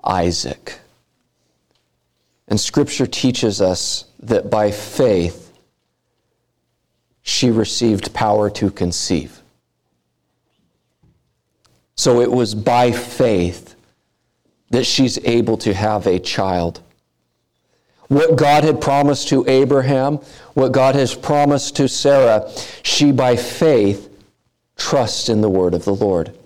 Isaac. 0.03 0.79
And 2.47 2.59
Scripture 2.59 3.07
teaches 3.07 3.59
us 3.59 4.05
that 4.19 4.49
by 4.49 4.71
faith, 4.71 5.51
she 7.23 7.51
received 7.51 8.13
power 8.13 8.49
to 8.51 8.71
conceive. 8.71 9.41
So 11.97 12.21
it 12.21 12.31
was 12.31 12.55
by 12.55 12.91
faith 12.91 13.75
that 14.69 14.85
she's 14.85 15.17
able 15.25 15.57
to 15.57 15.73
have 15.73 16.05
a 16.07 16.19
child. 16.19 16.81
What 18.07 18.37
God 18.37 18.63
had 18.63 18.79
promised 18.79 19.27
to 19.29 19.45
Abraham, 19.49 20.19
what 20.53 20.71
God 20.71 20.95
has 20.95 21.13
promised 21.13 21.75
to 21.77 21.89
Sarah, 21.89 22.49
she 22.83 23.11
by 23.11 23.35
faith 23.35 24.09
trusts 24.77 25.27
in 25.27 25.41
the 25.41 25.49
word 25.49 25.73
of 25.73 25.83
the 25.83 25.95
Lord. 25.95 26.37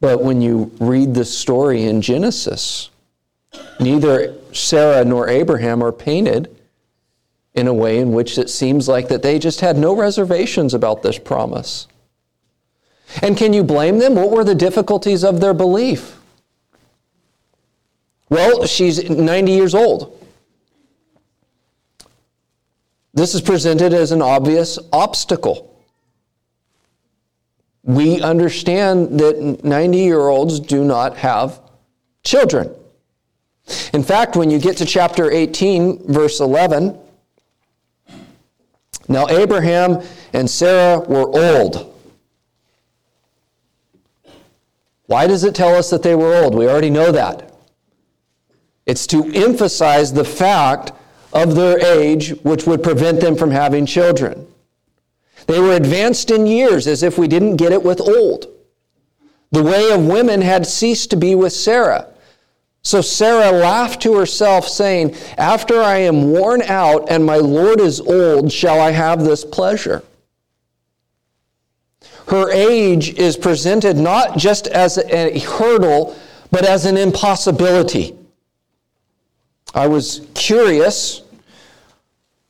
But 0.00 0.22
when 0.22 0.40
you 0.40 0.72
read 0.80 1.14
the 1.14 1.24
story 1.24 1.84
in 1.84 2.00
Genesis, 2.00 2.90
neither 3.78 4.34
Sarah 4.52 5.04
nor 5.04 5.28
Abraham 5.28 5.82
are 5.82 5.92
painted 5.92 6.56
in 7.54 7.66
a 7.66 7.74
way 7.74 7.98
in 7.98 8.12
which 8.12 8.38
it 8.38 8.48
seems 8.48 8.88
like 8.88 9.08
that 9.08 9.22
they 9.22 9.38
just 9.38 9.60
had 9.60 9.76
no 9.76 9.94
reservations 9.94 10.74
about 10.74 11.02
this 11.02 11.18
promise. 11.18 11.86
And 13.22 13.36
can 13.36 13.52
you 13.52 13.64
blame 13.64 13.98
them? 13.98 14.14
What 14.14 14.30
were 14.30 14.44
the 14.44 14.54
difficulties 14.54 15.24
of 15.24 15.40
their 15.40 15.54
belief? 15.54 16.16
Well, 18.30 18.66
she's 18.66 19.08
90 19.08 19.52
years 19.52 19.74
old. 19.74 20.14
This 23.14 23.34
is 23.34 23.40
presented 23.40 23.92
as 23.94 24.12
an 24.12 24.22
obvious 24.22 24.78
obstacle. 24.92 25.82
We 27.82 28.20
understand 28.20 29.18
that 29.18 29.64
90 29.64 29.98
year 29.98 30.20
olds 30.20 30.60
do 30.60 30.84
not 30.84 31.16
have 31.16 31.60
children. 32.22 32.70
In 33.92 34.02
fact, 34.02 34.36
when 34.36 34.50
you 34.50 34.58
get 34.58 34.76
to 34.78 34.86
chapter 34.86 35.30
18, 35.30 36.12
verse 36.12 36.40
11, 36.40 36.98
now 39.08 39.26
Abraham 39.28 40.02
and 40.34 40.48
Sarah 40.48 41.00
were 41.00 41.26
old 41.26 41.97
why 45.08 45.26
does 45.26 45.42
it 45.42 45.54
tell 45.54 45.74
us 45.74 45.88
that 45.88 46.02
they 46.02 46.14
were 46.14 46.36
old? 46.36 46.54
We 46.54 46.68
already 46.68 46.90
know 46.90 47.10
that. 47.12 47.50
It's 48.84 49.06
to 49.06 49.24
emphasize 49.34 50.12
the 50.12 50.24
fact 50.24 50.92
of 51.32 51.54
their 51.54 51.78
age, 51.78 52.34
which 52.42 52.66
would 52.66 52.82
prevent 52.82 53.18
them 53.22 53.34
from 53.34 53.50
having 53.50 53.86
children. 53.86 54.46
They 55.46 55.60
were 55.60 55.72
advanced 55.72 56.30
in 56.30 56.46
years, 56.46 56.86
as 56.86 57.02
if 57.02 57.16
we 57.16 57.26
didn't 57.26 57.56
get 57.56 57.72
it 57.72 57.82
with 57.82 58.02
old. 58.02 58.48
The 59.50 59.62
way 59.62 59.90
of 59.92 60.06
women 60.06 60.42
had 60.42 60.66
ceased 60.66 61.08
to 61.10 61.16
be 61.16 61.34
with 61.34 61.54
Sarah. 61.54 62.06
So 62.82 63.00
Sarah 63.00 63.50
laughed 63.50 64.02
to 64.02 64.14
herself, 64.14 64.68
saying, 64.68 65.16
After 65.38 65.80
I 65.80 65.98
am 66.00 66.32
worn 66.32 66.60
out 66.60 67.10
and 67.10 67.24
my 67.24 67.36
Lord 67.36 67.80
is 67.80 67.98
old, 67.98 68.52
shall 68.52 68.78
I 68.78 68.90
have 68.90 69.24
this 69.24 69.42
pleasure? 69.42 70.02
Her 72.30 72.50
age 72.50 73.14
is 73.14 73.36
presented 73.36 73.96
not 73.96 74.36
just 74.36 74.66
as 74.68 74.98
a 74.98 75.38
hurdle, 75.38 76.16
but 76.50 76.64
as 76.64 76.84
an 76.84 76.96
impossibility. 76.96 78.16
I 79.74 79.86
was 79.86 80.26
curious 80.34 81.22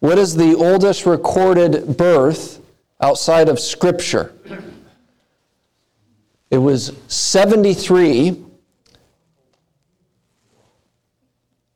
what 0.01 0.19
is 0.19 0.37
the 0.37 0.55
oldest 0.55 1.07
recorded 1.07 1.97
birth 1.97 2.61
outside 3.01 3.49
of 3.49 3.59
Scripture? 3.59 4.33
It 6.51 6.59
was 6.59 6.93
73, 7.09 8.45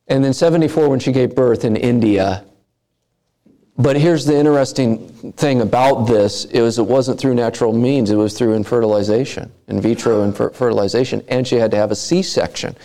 and 0.06 0.24
then 0.24 0.32
74 0.32 0.88
when 0.88 0.98
she 0.98 1.12
gave 1.12 1.34
birth 1.34 1.64
in 1.64 1.76
India. 1.76 2.44
But 3.78 3.96
here's 3.96 4.26
the 4.26 4.36
interesting 4.36 5.32
thing 5.32 5.62
about 5.62 6.04
this 6.04 6.44
is 6.46 6.78
it 6.78 6.86
wasn't 6.86 7.18
through 7.18 7.34
natural 7.34 7.72
means, 7.72 8.10
it 8.10 8.16
was 8.16 8.36
through 8.36 8.54
infertilization, 8.54 9.50
in 9.68 9.80
vitro 9.80 10.30
fertilization, 10.32 11.24
and 11.28 11.46
she 11.46 11.56
had 11.56 11.70
to 11.70 11.76
have 11.78 11.90
a 11.90 11.96
C-section 11.96 12.76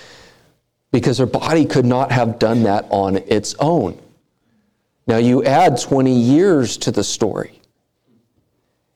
because 0.92 1.18
her 1.18 1.26
body 1.26 1.66
could 1.66 1.86
not 1.86 2.12
have 2.12 2.40
done 2.40 2.64
that 2.64 2.86
on 2.90 3.18
its 3.28 3.54
own. 3.60 4.00
Now 5.08 5.18
you 5.18 5.44
add 5.44 5.80
20 5.80 6.12
years 6.12 6.78
to 6.78 6.92
the 6.92 7.04
story 7.04 7.60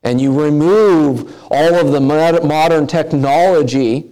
and 0.03 0.19
you 0.19 0.39
remove 0.39 1.35
all 1.51 1.75
of 1.75 1.91
the 1.91 2.01
modern 2.01 2.87
technology. 2.87 4.09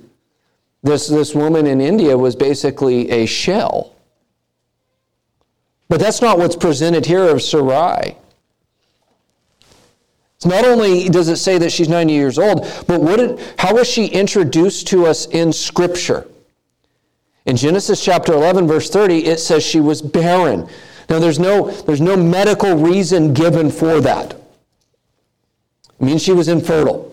This, 0.83 1.07
this 1.07 1.33
woman 1.33 1.65
in 1.65 1.81
India 1.81 2.17
was 2.17 2.35
basically 2.35 3.09
a 3.09 3.25
shell. 3.25 3.95
But 5.89 5.99
that's 5.99 6.21
not 6.21 6.37
what's 6.37 6.55
presented 6.55 7.05
here 7.05 7.23
of 7.23 7.41
Sarai. 7.41 8.15
Not 10.45 10.63
only 10.63 11.09
does 11.09 11.27
it 11.27 11.35
say 11.35 11.57
that 11.57 11.71
she's 11.71 11.89
90 11.89 12.13
years 12.13 12.39
old, 12.39 12.61
but 12.87 13.01
what 13.01 13.19
was 13.73 13.89
she 13.89 14.05
introduced 14.05 14.87
to 14.87 15.05
us 15.05 15.25
in 15.27 15.51
Scripture? 15.51 16.27
In 17.45 17.57
Genesis 17.57 18.03
chapter 18.03 18.33
11, 18.33 18.67
verse 18.67 18.89
30, 18.89 19.25
it 19.25 19.39
says 19.39 19.63
she 19.65 19.81
was 19.81 20.01
barren. 20.01 20.69
Now, 21.09 21.19
there's 21.19 21.39
no, 21.39 21.71
there's 21.71 21.99
no 21.99 22.15
medical 22.15 22.75
reason 22.77 23.33
given 23.33 23.71
for 23.71 23.99
that. 23.99 24.33
It 24.33 26.05
means 26.05 26.21
she 26.21 26.31
was 26.31 26.47
infertile. 26.47 27.08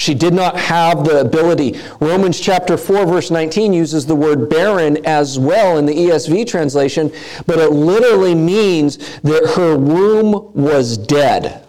She 0.00 0.14
did 0.14 0.32
not 0.32 0.58
have 0.58 1.04
the 1.04 1.20
ability. 1.20 1.78
Romans 2.00 2.40
chapter 2.40 2.78
4, 2.78 3.04
verse 3.04 3.30
19 3.30 3.74
uses 3.74 4.06
the 4.06 4.16
word 4.16 4.48
barren 4.48 5.04
as 5.04 5.38
well 5.38 5.76
in 5.76 5.84
the 5.84 5.92
ESV 5.92 6.46
translation, 6.46 7.12
but 7.44 7.58
it 7.58 7.68
literally 7.68 8.34
means 8.34 8.96
that 9.20 9.52
her 9.56 9.76
womb 9.76 10.54
was 10.54 10.96
dead. 10.96 11.66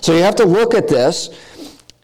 So 0.00 0.12
you 0.12 0.22
have 0.24 0.34
to 0.34 0.44
look 0.44 0.74
at 0.74 0.88
this 0.88 1.30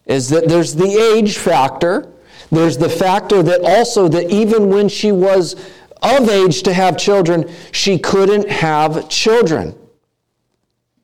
is 0.07 0.29
that 0.29 0.49
there's 0.49 0.77
the 0.77 1.13
age 1.17 1.37
factor. 1.37 2.13
There's 2.53 2.79
the 2.79 2.89
factor 2.89 3.43
that 3.43 3.63
also 3.63 4.07
that 4.07 4.31
even 4.31 4.69
when 4.69 4.89
she 4.89 5.11
was 5.11 5.55
of 6.03 6.29
age 6.29 6.63
to 6.63 6.73
have 6.73 6.97
children, 6.97 7.51
she 7.73 7.99
couldn't 7.99 8.49
have 8.49 9.09
children. 9.09 9.77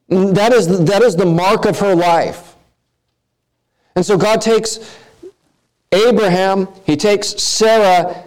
That 0.09 0.53
is, 0.53 0.85
that 0.85 1.03
is 1.03 1.17
the 1.17 1.27
mark 1.27 1.65
of 1.65 1.81
her 1.81 1.97
life. 1.97 2.53
And 3.97 4.05
so 4.05 4.17
God 4.17 4.41
takes 4.41 4.79
Abraham, 5.91 6.69
he 6.85 6.97
takes 6.97 7.43
Sarah, 7.43 8.23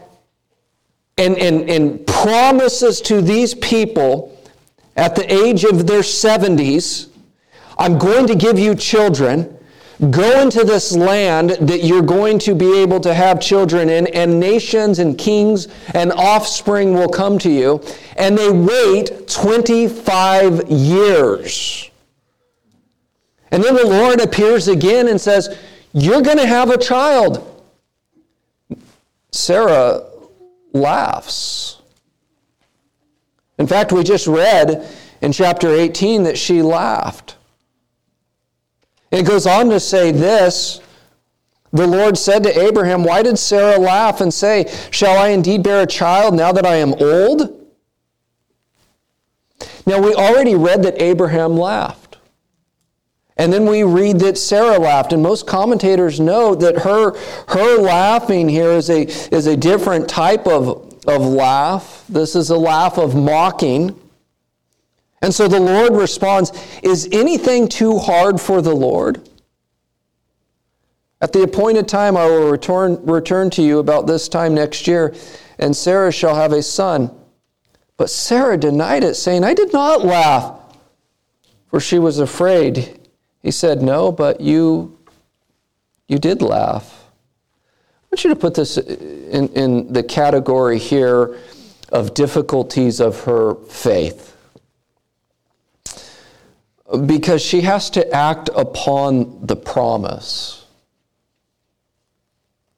and, 1.18 1.38
and, 1.38 1.70
and 1.70 2.08
promises 2.08 3.02
to 3.02 3.22
these 3.22 3.54
people 3.54 4.36
at 4.96 5.16
the 5.16 5.32
age 5.32 5.64
of 5.64 5.86
their 5.86 6.02
70s, 6.02 7.10
I'm 7.78 7.98
going 7.98 8.28
to 8.28 8.36
give 8.36 8.58
you 8.58 8.74
children. 8.74 9.56
Go 10.10 10.42
into 10.42 10.64
this 10.64 10.94
land 10.96 11.52
that 11.52 11.84
you're 11.84 12.02
going 12.02 12.40
to 12.40 12.56
be 12.56 12.80
able 12.80 13.02
to 13.02 13.14
have 13.14 13.42
children 13.42 13.90
in, 13.90 14.08
and 14.08 14.40
nations 14.40 15.00
and 15.00 15.18
kings 15.18 15.68
and 15.94 16.12
offspring 16.14 16.94
will 16.94 17.10
come 17.10 17.38
to 17.40 17.52
you. 17.52 17.84
And 18.16 18.38
they 18.38 18.50
wait 18.50 19.28
25 19.28 20.70
years. 20.70 21.89
And 23.52 23.64
then 23.64 23.76
the 23.76 23.86
Lord 23.86 24.22
appears 24.22 24.68
again 24.68 25.08
and 25.08 25.20
says, 25.20 25.58
You're 25.94 26.22
going 26.22 26.38
to 26.38 26.46
have 26.46 26.70
a 26.70 26.78
child. 26.78 27.46
Sarah 29.32 30.04
laughs. 30.74 31.82
In 33.58 33.68
fact, 33.68 33.92
we 33.92 34.04
just 34.04 34.28
read 34.28 34.88
in 35.22 35.32
chapter 35.32 35.70
18 35.70 36.24
that 36.24 36.38
she 36.38 36.62
laughed. 36.62 37.36
It 39.12 39.26
goes 39.26 39.46
on 39.46 39.70
to 39.70 39.80
say 39.80 40.12
this 40.12 40.80
The 41.72 41.88
Lord 41.88 42.18
said 42.18 42.44
to 42.44 42.60
Abraham, 42.60 43.04
Why 43.04 43.22
did 43.22 43.38
Sarah 43.38 43.80
laugh 43.80 44.22
and 44.22 44.34
say, 44.34 44.72
Shall 44.92 45.18
I 45.18 45.30
indeed 45.30 45.64
bear 45.64 45.82
a 45.82 45.88
child 45.88 46.36
now 46.36 46.52
that 46.52 46.66
I 46.66 46.76
am 46.76 46.94
old? 46.94 47.56
Now, 49.86 50.00
we 50.00 50.14
already 50.14 50.56
read 50.56 50.84
that 50.84 51.02
Abraham 51.02 51.58
laughed. 51.58 52.09
And 53.40 53.54
then 53.54 53.66
we 53.66 53.84
read 53.84 54.20
that 54.20 54.38
Sarah 54.38 54.78
laughed. 54.78 55.14
And 55.14 55.24
most 55.24 55.48
commentators 55.48 56.20
know 56.20 56.54
that 56.56 56.80
her, 56.80 57.18
her 57.48 57.78
laughing 57.78 58.50
here 58.50 58.72
is 58.72 58.90
a, 58.90 59.04
is 59.34 59.48
a 59.48 59.56
different 59.56 60.10
type 60.10 60.46
of, 60.46 60.94
of 61.08 61.22
laugh. 61.22 62.04
This 62.10 62.36
is 62.36 62.50
a 62.50 62.58
laugh 62.58 62.98
of 62.98 63.16
mocking. 63.16 63.98
And 65.22 65.34
so 65.34 65.48
the 65.48 65.60
Lord 65.60 65.94
responds 65.94 66.52
Is 66.84 67.08
anything 67.14 67.70
too 67.70 67.98
hard 67.98 68.42
for 68.42 68.62
the 68.62 68.76
Lord? 68.76 69.28
At 71.22 71.32
the 71.32 71.44
appointed 71.44 71.88
time, 71.88 72.18
I 72.18 72.26
will 72.26 72.52
return, 72.52 73.06
return 73.06 73.50
to 73.52 73.62
you 73.62 73.80
about 73.80 74.06
this 74.06 74.28
time 74.28 74.54
next 74.54 74.86
year, 74.86 75.16
and 75.58 75.76
Sarah 75.76 76.12
shall 76.12 76.36
have 76.36 76.52
a 76.52 76.62
son. 76.62 77.10
But 77.96 78.10
Sarah 78.10 78.58
denied 78.58 79.06
it, 79.06 79.16
saying, 79.16 79.46
I 79.46 79.54
did 79.54 79.72
not 79.72 80.04
laugh, 80.06 80.60
for 81.70 81.80
she 81.80 82.00
was 82.00 82.20
afraid. 82.20 82.99
He 83.42 83.52
said, 83.52 83.82
No, 83.82 84.12
but 84.12 84.42
you, 84.42 84.98
you 86.08 86.20
did 86.20 86.42
laugh. 86.42 87.06
I 88.12 88.16
want 88.16 88.24
you 88.24 88.30
to 88.32 88.36
put 88.36 88.56
this 88.56 88.78
in, 88.78 89.50
in 89.50 89.94
the 89.94 90.04
category 90.04 90.80
here 90.80 91.38
of 91.92 92.14
difficulties 92.14 93.00
of 93.00 93.24
her 93.24 93.56
faith 93.66 94.36
because 97.06 97.42
she 97.42 97.62
has 97.62 97.90
to 97.92 98.12
act 98.12 98.50
upon 98.56 99.46
the 99.46 99.56
promise. 99.56 100.66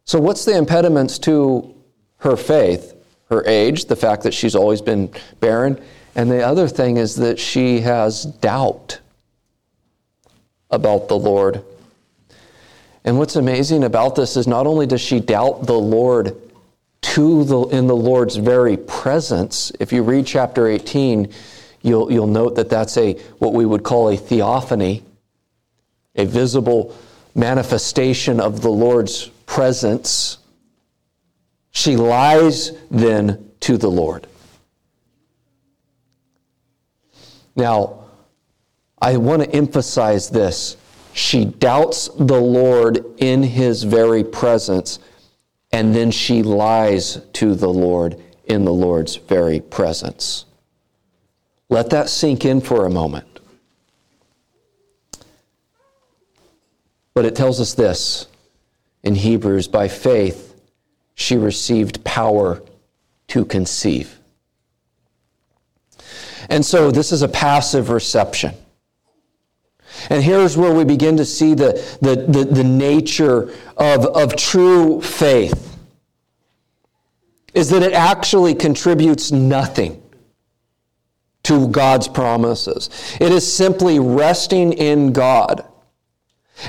So, 0.04 0.20
what's 0.20 0.44
the 0.44 0.58
impediments 0.58 1.18
to 1.20 1.74
her 2.18 2.36
faith? 2.36 2.94
Her 3.30 3.46
age, 3.48 3.86
the 3.86 3.96
fact 3.96 4.24
that 4.24 4.34
she's 4.34 4.56
always 4.56 4.82
been 4.82 5.10
barren, 5.40 5.82
and 6.16 6.30
the 6.30 6.46
other 6.46 6.68
thing 6.68 6.98
is 6.98 7.16
that 7.16 7.40
she 7.40 7.80
has 7.80 8.26
doubt 8.26 9.00
about 10.72 11.08
the 11.08 11.18
Lord. 11.18 11.64
And 13.04 13.18
what's 13.18 13.36
amazing 13.36 13.84
about 13.84 14.16
this 14.16 14.38
is 14.38 14.48
not 14.48 14.68
only 14.68 14.86
does 14.86 15.02
she 15.02 15.20
doubt 15.20 15.66
the 15.66 15.74
Lord 15.74 16.36
to 17.02 17.44
the, 17.44 17.62
in 17.68 17.88
the 17.88 17.96
Lord's 17.96 18.36
very 18.36 18.78
presence, 18.78 19.72
if 19.80 19.92
you 19.92 20.04
read 20.04 20.28
chapter 20.28 20.68
18, 20.68 21.34
You'll, 21.84 22.12
you'll 22.12 22.28
note 22.28 22.56
that 22.56 22.70
that's 22.70 22.98
a 22.98 23.14
what 23.40 23.54
we 23.54 23.66
would 23.66 23.84
call 23.84 24.10
a 24.10 24.18
theophany, 24.18 25.04
a 26.16 26.26
visible 26.26 26.96
manifestation 27.34 28.40
of 28.40 28.62
the 28.62 28.70
Lord's 28.70 29.28
presence. 29.46 30.38
She 31.72 31.96
lies 31.96 32.72
then 32.92 33.52
to 33.62 33.78
the 33.78 33.90
Lord. 33.90 34.28
Now, 37.56 38.01
I 39.02 39.18
want 39.18 39.44
to 39.44 39.52
emphasize 39.52 40.30
this. 40.30 40.78
She 41.14 41.46
doubts 41.46 42.08
the 42.18 42.40
Lord 42.40 43.04
in 43.18 43.44
his 43.44 43.84
very 43.84 44.24
presence, 44.24 45.00
and 45.72 45.94
then 45.96 46.12
she 46.12 46.44
lies 46.44 47.22
to 47.34 47.56
the 47.56 47.70
Lord 47.70 48.22
in 48.46 48.64
the 48.64 48.74
Lord's 48.74 49.16
very 49.16 49.60
presence. 49.60 50.46
Let 51.70 51.90
that 51.90 52.10
sink 52.10 52.46
in 52.46 52.62
for 52.62 52.86
a 52.86 52.90
moment. 52.90 53.40
But 57.14 57.26
it 57.26 57.36
tells 57.36 57.60
us 57.60 57.74
this 57.74 58.28
in 59.04 59.16
Hebrews 59.16 59.68
by 59.68 59.88
faith, 59.88 60.60
she 61.16 61.38
received 61.38 62.04
power 62.04 62.62
to 63.30 63.46
conceive. 63.46 64.20
And 66.50 66.66
so 66.66 66.92
this 66.92 67.12
is 67.12 67.22
a 67.22 67.28
passive 67.28 67.90
reception. 67.90 68.54
And 70.12 70.22
here's 70.22 70.58
where 70.58 70.74
we 70.74 70.84
begin 70.84 71.16
to 71.18 71.26
see 71.26 71.54
the, 71.54 71.72
the, 72.02 72.18
the, 72.28 72.44
the 72.44 72.66
nature 72.66 73.44
of, 73.78 74.06
of 74.06 74.36
true 74.36 75.00
faith 75.00 75.78
is 77.54 77.70
that 77.70 77.82
it 77.82 77.94
actually 77.94 78.54
contributes 78.54 79.32
nothing 79.32 80.04
to 81.44 81.70
God's 81.70 82.10
promises. 82.10 82.90
It 83.22 83.32
is 83.32 83.52
simply 83.52 84.00
resting 84.00 84.74
in 84.74 85.14
God. 85.14 85.66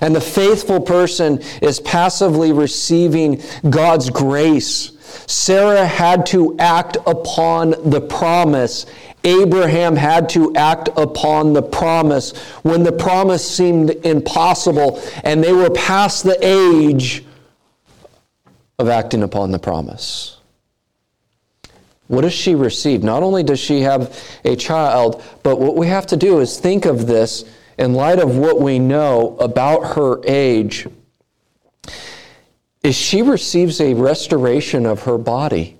And 0.01 0.15
the 0.15 0.21
faithful 0.21 0.81
person 0.81 1.41
is 1.61 1.81
passively 1.81 2.53
receiving 2.53 3.43
God's 3.69 4.09
grace. 4.09 4.93
Sarah 5.27 5.87
had 5.87 6.27
to 6.27 6.57
act 6.59 6.97
upon 7.07 7.75
the 7.91 8.01
promise. 8.01 8.87
Abraham 9.25 9.97
had 9.97 10.29
to 10.31 10.55
act 10.57 10.89
upon 10.97 11.53
the 11.53 11.63
promise 11.63 12.37
when 12.63 12.83
the 12.83 12.93
promise 12.93 13.49
seemed 13.49 13.91
impossible 14.05 15.01
and 15.23 15.43
they 15.43 15.53
were 15.53 15.71
past 15.71 16.25
the 16.25 16.39
age 16.41 17.25
of 18.79 18.89
acting 18.89 19.23
upon 19.23 19.53
the 19.53 19.59
promise. 19.59 20.39
What 22.09 22.23
does 22.23 22.33
she 22.35 22.55
receive? 22.55 23.03
Not 23.03 23.23
only 23.23 23.43
does 23.43 23.61
she 23.61 23.81
have 23.83 24.19
a 24.45 24.57
child, 24.57 25.23
but 25.43 25.59
what 25.59 25.77
we 25.77 25.87
have 25.87 26.07
to 26.09 26.17
do 26.17 26.41
is 26.41 26.59
think 26.59 26.85
of 26.85 27.07
this 27.07 27.45
in 27.79 27.95
light 27.95 28.19
of 28.19 28.37
what 28.37 28.61
we 28.61 28.79
know 28.79 29.37
about 29.39 29.95
her 29.97 30.21
age. 30.27 30.87
Is 32.83 32.95
she 32.95 33.23
receives 33.23 33.81
a 33.81 33.95
restoration 33.95 34.87
of 34.87 35.03
her 35.05 35.19
body. 35.19 35.77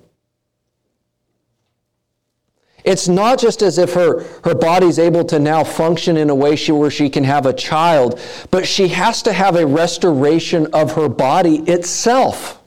It's 2.83 3.07
not 3.07 3.39
just 3.39 3.61
as 3.61 3.77
if 3.77 3.93
her, 3.93 4.23
her 4.43 4.55
body's 4.55 4.99
able 4.99 5.23
to 5.25 5.39
now 5.39 5.63
function 5.63 6.17
in 6.17 6.29
a 6.29 6.35
way 6.35 6.55
she, 6.55 6.71
where 6.73 6.91
she 6.91 7.09
can 7.09 7.23
have 7.23 7.45
a 7.45 7.53
child, 7.53 8.19
but 8.51 8.67
she 8.67 8.89
has 8.89 9.21
to 9.23 9.33
have 9.33 9.55
a 9.55 9.65
restoration 9.65 10.67
of 10.73 10.93
her 10.93 11.07
body 11.07 11.57
itself. 11.59 12.61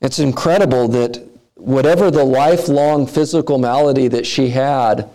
It's 0.00 0.18
incredible 0.18 0.88
that 0.88 1.24
whatever 1.54 2.10
the 2.10 2.24
lifelong 2.24 3.06
physical 3.06 3.58
malady 3.58 4.08
that 4.08 4.26
she 4.26 4.48
had 4.50 5.08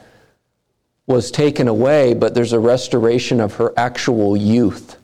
was 1.05 1.31
taken 1.31 1.67
away, 1.67 2.13
but 2.13 2.33
there's 2.33 2.53
a 2.53 2.59
restoration 2.59 3.39
of 3.39 3.55
her 3.55 3.73
actual 3.77 4.37
youth. 4.37 4.97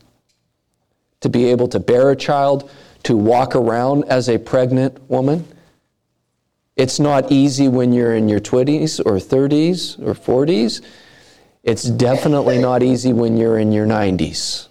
To 1.21 1.29
be 1.29 1.45
able 1.45 1.67
to 1.69 1.79
bear 1.79 2.11
a 2.11 2.15
child, 2.15 2.71
to 3.03 3.17
walk 3.17 3.55
around 3.55 4.05
as 4.05 4.29
a 4.29 4.37
pregnant 4.37 5.09
woman. 5.09 5.45
It's 6.77 6.99
not 6.99 7.31
easy 7.31 7.67
when 7.67 7.91
you're 7.91 8.15
in 8.15 8.29
your 8.29 8.39
20s 8.39 8.99
or 9.05 9.15
30s 9.17 9.99
or 9.99 10.13
40s. 10.13 10.81
It's 11.63 11.83
definitely 11.83 12.57
not 12.57 12.81
easy 12.83 13.11
when 13.11 13.35
you're 13.35 13.59
in 13.59 13.73
your 13.73 13.85
90s. 13.85 14.67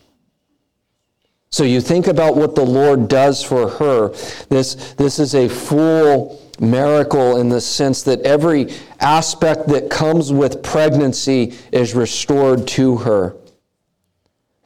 So 1.51 1.65
you 1.65 1.81
think 1.81 2.07
about 2.07 2.37
what 2.37 2.55
the 2.55 2.65
Lord 2.65 3.09
does 3.09 3.43
for 3.43 3.69
her. 3.69 4.09
This, 4.49 4.95
this 4.95 5.19
is 5.19 5.35
a 5.35 5.49
full 5.49 6.41
miracle 6.61 7.39
in 7.39 7.49
the 7.49 7.61
sense 7.61 8.03
that 8.03 8.21
every 8.23 8.73
aspect 9.01 9.69
that 9.69 9.91
comes 9.91 10.33
with 10.33 10.63
pregnancy 10.63 11.55
is 11.73 11.95
restored 11.95 12.67
to 12.69 12.97
her. 12.99 13.37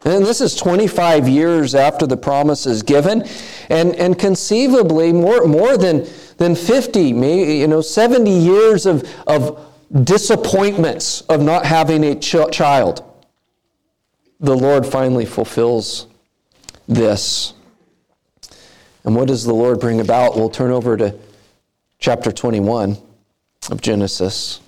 And 0.04 0.26
this 0.26 0.40
is 0.40 0.56
25 0.56 1.28
years 1.28 1.74
after 1.74 2.06
the 2.06 2.16
promise 2.16 2.66
is 2.66 2.82
given, 2.82 3.24
and, 3.70 3.94
and 3.94 4.18
conceivably 4.18 5.12
more, 5.12 5.46
more 5.46 5.76
than, 5.76 6.06
than 6.38 6.56
50, 6.56 7.12
maybe, 7.12 7.58
you 7.58 7.68
know, 7.68 7.80
70 7.80 8.30
years 8.30 8.84
of, 8.84 9.08
of 9.28 9.64
disappointments 10.02 11.20
of 11.22 11.40
not 11.40 11.64
having 11.64 12.02
a 12.04 12.16
ch- 12.16 12.50
child. 12.50 13.04
The 14.40 14.56
Lord 14.56 14.84
finally 14.84 15.24
fulfills 15.24 16.08
this. 16.88 17.54
And 19.04 19.14
what 19.14 19.28
does 19.28 19.44
the 19.44 19.54
Lord 19.54 19.78
bring 19.78 20.00
about? 20.00 20.36
We'll 20.36 20.50
turn 20.50 20.72
over 20.72 20.96
to 20.96 21.16
chapter 22.02 22.32
21 22.32 22.98
of 23.70 23.80
Genesis. 23.80 24.60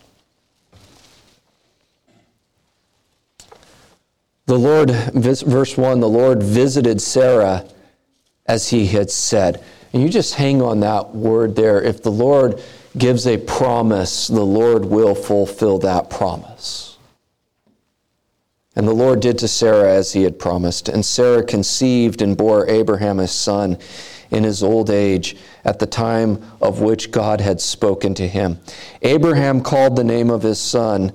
The 4.46 4.56
Lord, 4.56 4.90
verse 4.90 5.76
1, 5.76 5.98
the 5.98 6.08
Lord 6.08 6.44
visited 6.44 7.02
Sarah 7.02 7.66
as 8.46 8.70
he 8.70 8.86
had 8.86 9.10
said. 9.10 9.64
And 9.92 10.00
you 10.00 10.10
just 10.10 10.36
hang 10.36 10.62
on 10.62 10.78
that 10.80 11.12
word 11.12 11.56
there. 11.56 11.82
If 11.82 12.04
the 12.04 12.12
Lord 12.12 12.62
gives 12.96 13.26
a 13.26 13.36
promise, 13.36 14.28
the 14.28 14.44
Lord 14.44 14.84
will 14.84 15.16
fulfill 15.16 15.78
that 15.80 16.10
promise. 16.10 16.98
And 18.76 18.86
the 18.86 18.92
Lord 18.92 19.18
did 19.18 19.38
to 19.38 19.48
Sarah 19.48 19.92
as 19.92 20.12
he 20.12 20.22
had 20.22 20.38
promised. 20.38 20.88
And 20.88 21.04
Sarah 21.04 21.42
conceived 21.42 22.22
and 22.22 22.36
bore 22.36 22.68
Abraham 22.68 23.18
a 23.18 23.26
son 23.26 23.78
in 24.30 24.44
his 24.44 24.62
old 24.62 24.88
age 24.88 25.36
at 25.64 25.78
the 25.78 25.86
time 25.86 26.42
of 26.60 26.80
which 26.80 27.10
God 27.10 27.40
had 27.40 27.60
spoken 27.60 28.14
to 28.14 28.28
him. 28.28 28.58
Abraham 29.02 29.60
called 29.60 29.96
the 29.96 30.04
name 30.04 30.30
of 30.30 30.42
his 30.42 30.60
son 30.60 31.12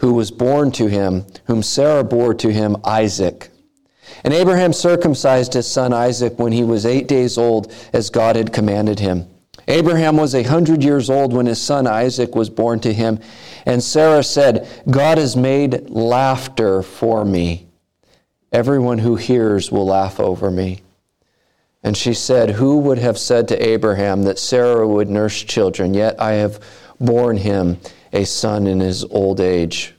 who 0.00 0.14
was 0.14 0.30
born 0.30 0.72
to 0.72 0.88
him, 0.88 1.24
whom 1.46 1.62
Sarah 1.62 2.02
bore 2.02 2.34
to 2.34 2.52
him, 2.52 2.76
Isaac. 2.84 3.50
And 4.24 4.34
Abraham 4.34 4.72
circumcised 4.72 5.54
his 5.54 5.70
son 5.70 5.92
Isaac 5.92 6.38
when 6.38 6.52
he 6.52 6.64
was 6.64 6.84
eight 6.84 7.06
days 7.08 7.38
old, 7.38 7.72
as 7.92 8.10
God 8.10 8.36
had 8.36 8.52
commanded 8.52 8.98
him. 8.98 9.28
Abraham 9.68 10.16
was 10.16 10.34
a 10.34 10.42
hundred 10.42 10.82
years 10.82 11.08
old 11.08 11.32
when 11.32 11.46
his 11.46 11.60
son 11.60 11.86
Isaac 11.86 12.34
was 12.34 12.50
born 12.50 12.80
to 12.80 12.92
him. 12.92 13.20
And 13.64 13.82
Sarah 13.82 14.24
said, 14.24 14.68
God 14.90 15.18
has 15.18 15.36
made 15.36 15.88
laughter 15.88 16.82
for 16.82 17.24
me. 17.24 17.68
Everyone 18.50 18.98
who 18.98 19.16
hears 19.16 19.70
will 19.70 19.86
laugh 19.86 20.18
over 20.18 20.50
me. 20.50 20.82
And 21.82 21.96
she 21.96 22.14
said, 22.14 22.50
Who 22.50 22.78
would 22.78 22.98
have 22.98 23.18
said 23.18 23.48
to 23.48 23.68
Abraham 23.68 24.22
that 24.22 24.38
Sarah 24.38 24.86
would 24.86 25.10
nurse 25.10 25.42
children? 25.42 25.94
Yet 25.94 26.20
I 26.20 26.32
have 26.32 26.60
borne 27.00 27.38
him 27.38 27.78
a 28.12 28.24
son 28.24 28.66
in 28.66 28.80
his 28.80 29.04
old 29.04 29.40
age. 29.40 29.94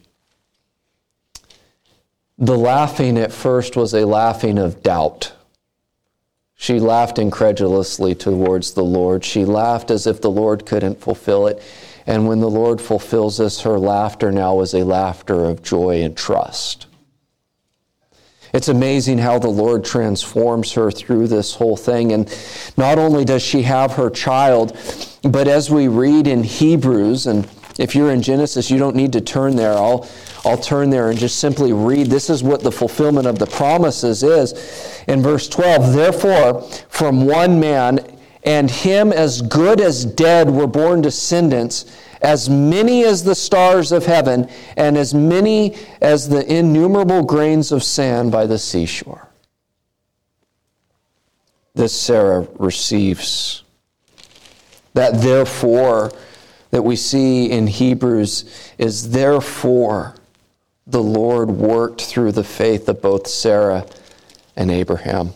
The 2.38 2.58
laughing 2.58 3.17
at 3.17 3.32
first 3.32 3.76
was 3.76 3.93
a 3.93 4.06
laughing 4.06 4.58
of 4.58 4.82
doubt. 4.82 5.34
She 6.56 6.80
laughed 6.80 7.19
incredulously 7.19 8.15
towards 8.15 8.74
the 8.74 8.84
Lord. 8.84 9.26
She 9.26 9.43
laughed 9.43 9.91
as 9.91 10.08
if 10.08 10.22
the 10.22 10.32
Lord 10.32 10.65
couldn't 10.65 11.02
fulfill 11.02 11.48
it. 11.48 11.62
And 12.06 12.28
when 12.28 12.39
the 12.39 12.50
Lord 12.50 12.80
fulfills 12.80 13.38
this, 13.38 13.62
her 13.62 13.78
laughter 13.78 14.32
now 14.32 14.62
is 14.62 14.74
a 14.74 14.84
laughter 14.84 15.43
of 15.46 15.62
joy 15.62 16.02
and 16.02 16.15
trust. 16.15 16.88
It's 18.54 18.68
amazing 18.68 19.18
how 19.18 19.39
the 19.39 19.50
Lord 19.50 19.84
transforms 19.84 20.74
her 20.74 20.92
through 20.92 21.28
this 21.28 21.56
whole 21.56 21.76
thing. 21.76 22.12
And 22.12 22.34
not 22.78 23.00
only 23.00 23.26
does 23.26 23.42
she 23.42 23.63
have 23.63 23.94
her 23.94 24.12
child, 24.12 24.78
but 25.24 25.48
as 25.48 25.72
we 25.72 25.88
read 25.88 26.28
in 26.28 26.44
Hebrews, 26.44 27.26
and 27.26 27.50
if 27.80 27.96
you're 27.96 28.12
in 28.12 28.22
Genesis, 28.22 28.70
you 28.70 28.78
don't 28.78 28.96
need 28.96 29.12
to 29.13 29.22
turn 29.22 29.56
there. 29.56 29.74
I'll, 29.74 30.08
I'll 30.46 30.58
turn 30.58 30.92
there 30.92 31.10
and 31.10 31.18
just 31.18 31.39
simply 31.39 31.74
read. 31.74 32.08
This 32.08 32.30
is 32.30 32.44
what 32.44 32.62
the 32.62 32.72
fulfillment 32.72 33.26
of 33.26 33.39
the 33.39 33.48
promises 33.48 34.22
is. 34.22 35.04
In 35.08 35.24
verse 35.24 35.50
12, 35.50 35.94
therefore, 35.94 36.62
from 36.89 37.26
one 37.26 37.60
man, 37.60 38.08
and 38.44 38.70
him 38.70 39.12
as 39.12 39.42
good 39.42 39.82
as 39.82 40.06
dead 40.06 40.50
were 40.50 40.68
born 40.68 41.02
descendants 41.02 41.86
as 42.24 42.50
many 42.50 43.04
as 43.04 43.24
the 43.24 43.36
stars 43.36 43.92
of 43.92 44.06
heaven, 44.06 44.50
and 44.78 44.98
as 44.98 45.14
many 45.14 45.76
as 46.02 46.30
the 46.30 46.52
innumerable 46.52 47.24
grains 47.24 47.72
of 47.72 47.84
sand 47.84 48.32
by 48.32 48.46
the 48.48 48.58
seashore. 48.58 49.28
This 51.76 51.94
Sarah 51.94 52.48
receives. 52.58 53.64
That 54.94 55.22
therefore 55.22 56.12
that 56.72 56.84
we 56.84 56.96
see 56.96 57.52
in 57.52 57.68
Hebrews 57.68 58.74
is 58.78 59.12
therefore 59.12 60.16
the 60.88 61.04
Lord 61.04 61.50
worked 61.50 62.02
through 62.02 62.32
the 62.32 62.44
faith 62.44 62.90
of 62.90 63.02
both 63.02 63.28
Sarah 63.28 63.86
and 64.56 64.72
Abraham. 64.72 65.34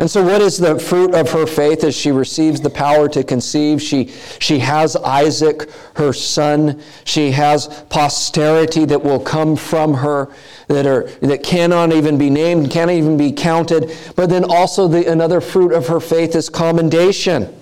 And 0.00 0.10
so, 0.10 0.24
what 0.24 0.40
is 0.40 0.56
the 0.56 0.78
fruit 0.78 1.14
of 1.14 1.30
her 1.32 1.46
faith 1.46 1.84
as 1.84 1.94
she 1.94 2.10
receives 2.10 2.62
the 2.62 2.70
power 2.70 3.06
to 3.10 3.22
conceive? 3.22 3.82
She, 3.82 4.06
she 4.38 4.58
has 4.60 4.96
Isaac, 4.96 5.70
her 5.96 6.14
son. 6.14 6.82
She 7.04 7.32
has 7.32 7.84
posterity 7.90 8.86
that 8.86 9.02
will 9.02 9.20
come 9.20 9.56
from 9.56 9.92
her 9.92 10.30
that, 10.68 10.86
are, 10.86 11.02
that 11.20 11.42
cannot 11.42 11.92
even 11.92 12.16
be 12.16 12.30
named, 12.30 12.70
cannot 12.70 12.94
even 12.94 13.18
be 13.18 13.30
counted. 13.30 13.94
But 14.16 14.30
then 14.30 14.42
also, 14.42 14.88
the, 14.88 15.04
another 15.04 15.42
fruit 15.42 15.74
of 15.74 15.88
her 15.88 16.00
faith 16.00 16.34
is 16.34 16.48
commendation. 16.48 17.54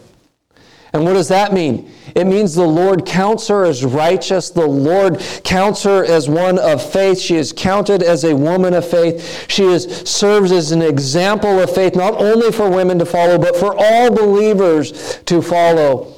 And 0.93 1.05
what 1.05 1.15
does 1.15 1.29
that 1.29 1.53
mean? 1.53 1.93
It 2.15 2.27
means 2.27 2.55
the 2.55 2.67
Lord 2.67 3.05
counts 3.05 3.49
her 3.49 3.65
as 3.65 3.85
righteous. 3.85 4.51
The 4.51 4.67
Lord 4.67 5.21
counts 5.45 5.83
her 5.83 6.05
as 6.05 6.29
one 6.29 6.59
of 6.59 6.83
faith. 6.93 7.21
She 7.21 7.37
is 7.37 7.53
counted 7.53 8.03
as 8.03 8.25
a 8.25 8.35
woman 8.35 8.73
of 8.73 8.89
faith. 8.89 9.51
She 9.51 9.65
is 9.65 9.85
serves 10.09 10.51
as 10.51 10.73
an 10.73 10.81
example 10.81 11.61
of 11.61 11.75
faith, 11.75 11.95
not 11.95 12.15
only 12.15 12.51
for 12.51 12.71
women 12.71 12.99
to 13.01 13.07
follow, 13.07 13.39
but 13.39 13.57
for 13.57 13.75
all 13.77 14.11
believers 14.11 15.21
to 15.27 15.43
follow 15.43 16.15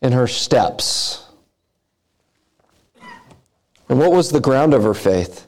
in 0.00 0.12
her 0.12 0.28
steps. 0.28 1.26
And 3.88 3.98
what 3.98 4.12
was 4.12 4.30
the 4.30 4.40
ground 4.40 4.74
of 4.74 4.84
her 4.84 4.94
faith? 4.94 5.46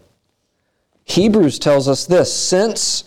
Hebrews 1.05 1.59
tells 1.61 1.88
us 1.88 2.05
this 2.05 2.35
since 2.35 3.05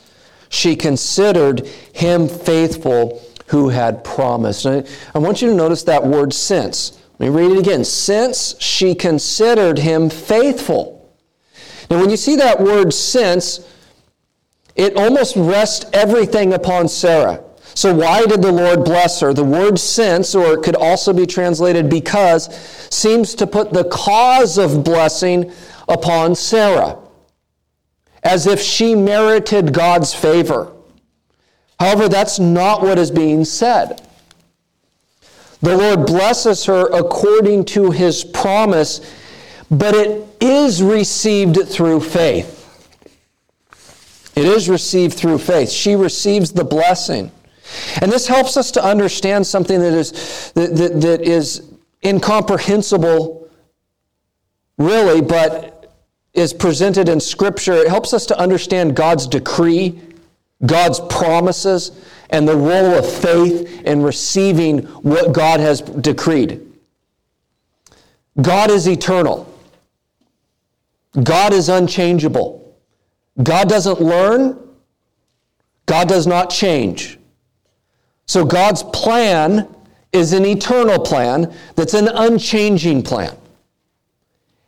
she 0.47 0.75
considered 0.75 1.67
him 1.93 2.27
faithful 2.27 3.21
who 3.49 3.69
had 3.69 4.03
promised. 4.03 4.65
I, 4.65 4.83
I 5.13 5.19
want 5.19 5.41
you 5.41 5.49
to 5.49 5.55
notice 5.55 5.83
that 5.83 6.05
word 6.05 6.33
since. 6.33 6.99
Let 7.17 7.31
me 7.31 7.35
read 7.35 7.51
it 7.51 7.59
again. 7.59 7.83
Since 7.83 8.55
she 8.61 8.93
considered 8.93 9.79
him 9.79 10.09
faithful. 10.09 11.15
Now, 11.89 11.99
when 11.99 12.11
you 12.11 12.17
see 12.17 12.35
that 12.35 12.61
word 12.61 12.93
since, 12.93 13.67
it 14.75 14.95
almost 14.95 15.35
rests 15.35 15.85
everything 15.93 16.53
upon 16.53 16.87
Sarah. 16.87 17.43
So, 17.73 17.93
why 17.93 18.25
did 18.25 18.41
the 18.43 18.51
Lord 18.51 18.85
bless 18.85 19.19
her? 19.21 19.33
The 19.33 19.43
word 19.43 19.79
since, 19.79 20.35
or 20.35 20.53
it 20.53 20.63
could 20.63 20.75
also 20.75 21.11
be 21.11 21.25
translated 21.25 21.89
because, 21.89 22.53
seems 22.91 23.33
to 23.35 23.47
put 23.47 23.73
the 23.73 23.85
cause 23.85 24.59
of 24.59 24.83
blessing 24.83 25.51
upon 25.87 26.35
Sarah, 26.35 26.99
as 28.21 28.45
if 28.45 28.61
she 28.61 28.93
merited 28.93 29.73
God's 29.73 30.13
favor. 30.13 30.71
However, 31.79 32.09
that's 32.09 32.39
not 32.39 32.81
what 32.81 32.99
is 32.99 33.11
being 33.11 33.45
said. 33.45 34.01
The 35.61 35.75
Lord 35.75 36.05
blesses 36.05 36.65
her 36.65 36.87
according 36.87 37.65
to 37.65 37.91
his 37.91 38.23
promise, 38.23 39.01
but 39.69 39.93
it 39.93 40.27
is 40.41 40.81
received 40.81 41.67
through 41.67 42.01
faith. 42.01 42.55
It 44.35 44.45
is 44.45 44.69
received 44.69 45.15
through 45.15 45.39
faith. 45.39 45.69
She 45.69 45.95
receives 45.95 46.51
the 46.51 46.63
blessing. 46.63 47.31
And 48.01 48.11
this 48.11 48.27
helps 48.27 48.57
us 48.57 48.71
to 48.71 48.83
understand 48.83 49.45
something 49.45 49.79
that 49.79 49.93
is, 49.93 50.51
that, 50.53 50.75
that, 50.75 51.01
that 51.01 51.21
is 51.21 51.69
incomprehensible, 52.05 53.49
really, 54.77 55.21
but 55.21 55.93
is 56.33 56.53
presented 56.53 57.09
in 57.09 57.19
Scripture. 57.19 57.73
It 57.73 57.89
helps 57.89 58.13
us 58.13 58.25
to 58.27 58.39
understand 58.39 58.95
God's 58.95 59.27
decree, 59.27 60.01
God's 60.65 60.99
promises, 60.99 61.91
and 62.29 62.47
the 62.47 62.55
role 62.55 62.93
of 62.93 63.09
faith 63.09 63.81
in 63.83 64.03
receiving 64.03 64.79
what 65.01 65.33
God 65.33 65.59
has 65.59 65.81
decreed. 65.81 66.65
God 68.41 68.69
is 68.69 68.87
eternal. 68.87 69.51
God 71.23 71.53
is 71.53 71.69
unchangeable. 71.69 72.77
God 73.41 73.69
doesn't 73.69 74.01
learn. 74.01 74.59
God 75.85 76.07
does 76.07 76.27
not 76.27 76.49
change. 76.49 77.17
So 78.27 78.45
God's 78.45 78.83
plan 78.83 79.67
is 80.11 80.33
an 80.33 80.45
eternal 80.45 80.99
plan 80.99 81.53
that's 81.75 81.93
an 81.93 82.07
unchanging 82.07 83.01
plan. 83.01 83.35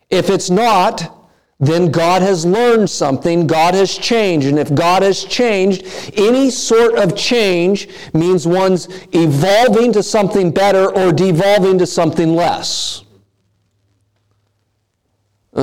If 0.10 0.30
it's 0.30 0.50
not, 0.50 1.21
then 1.62 1.92
God 1.92 2.24
has 2.24 2.44
learned 2.44 2.90
something, 2.90 3.46
God 3.46 3.76
has 3.76 3.96
changed. 3.96 4.48
And 4.48 4.58
if 4.58 4.74
God 4.74 5.04
has 5.04 5.24
changed, 5.24 5.86
any 6.18 6.50
sort 6.50 6.96
of 6.96 7.16
change 7.16 7.88
means 8.14 8.48
one's 8.48 8.90
evolving 9.14 9.94
to 9.94 10.02
something 10.02 10.50
better 10.52 10.92
or 10.92 11.14
devolving 11.14 11.78
to 11.78 11.86
something 11.86 12.36
less. 12.36 13.04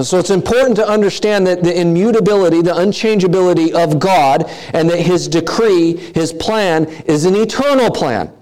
So 0.03 0.19
it's 0.19 0.31
important 0.31 0.77
to 0.77 0.87
understand 0.87 1.47
that 1.49 1.65
the 1.65 1.81
immutability, 1.81 2.63
the 2.63 2.75
unchangeability 2.75 3.73
of 3.73 3.99
God, 3.99 4.45
and 4.75 4.89
that 4.91 5.01
His 5.01 5.27
decree, 5.27 5.97
His 6.15 6.33
plan, 6.33 6.85
is 7.07 7.25
an 7.25 7.35
eternal 7.35 7.91
plan. 7.91 8.33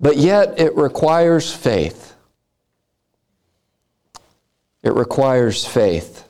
But 0.00 0.16
yet 0.16 0.58
it 0.58 0.74
requires 0.74 1.52
faith. 1.52 2.14
It 4.82 4.94
requires 4.94 5.66
faith. 5.66 6.24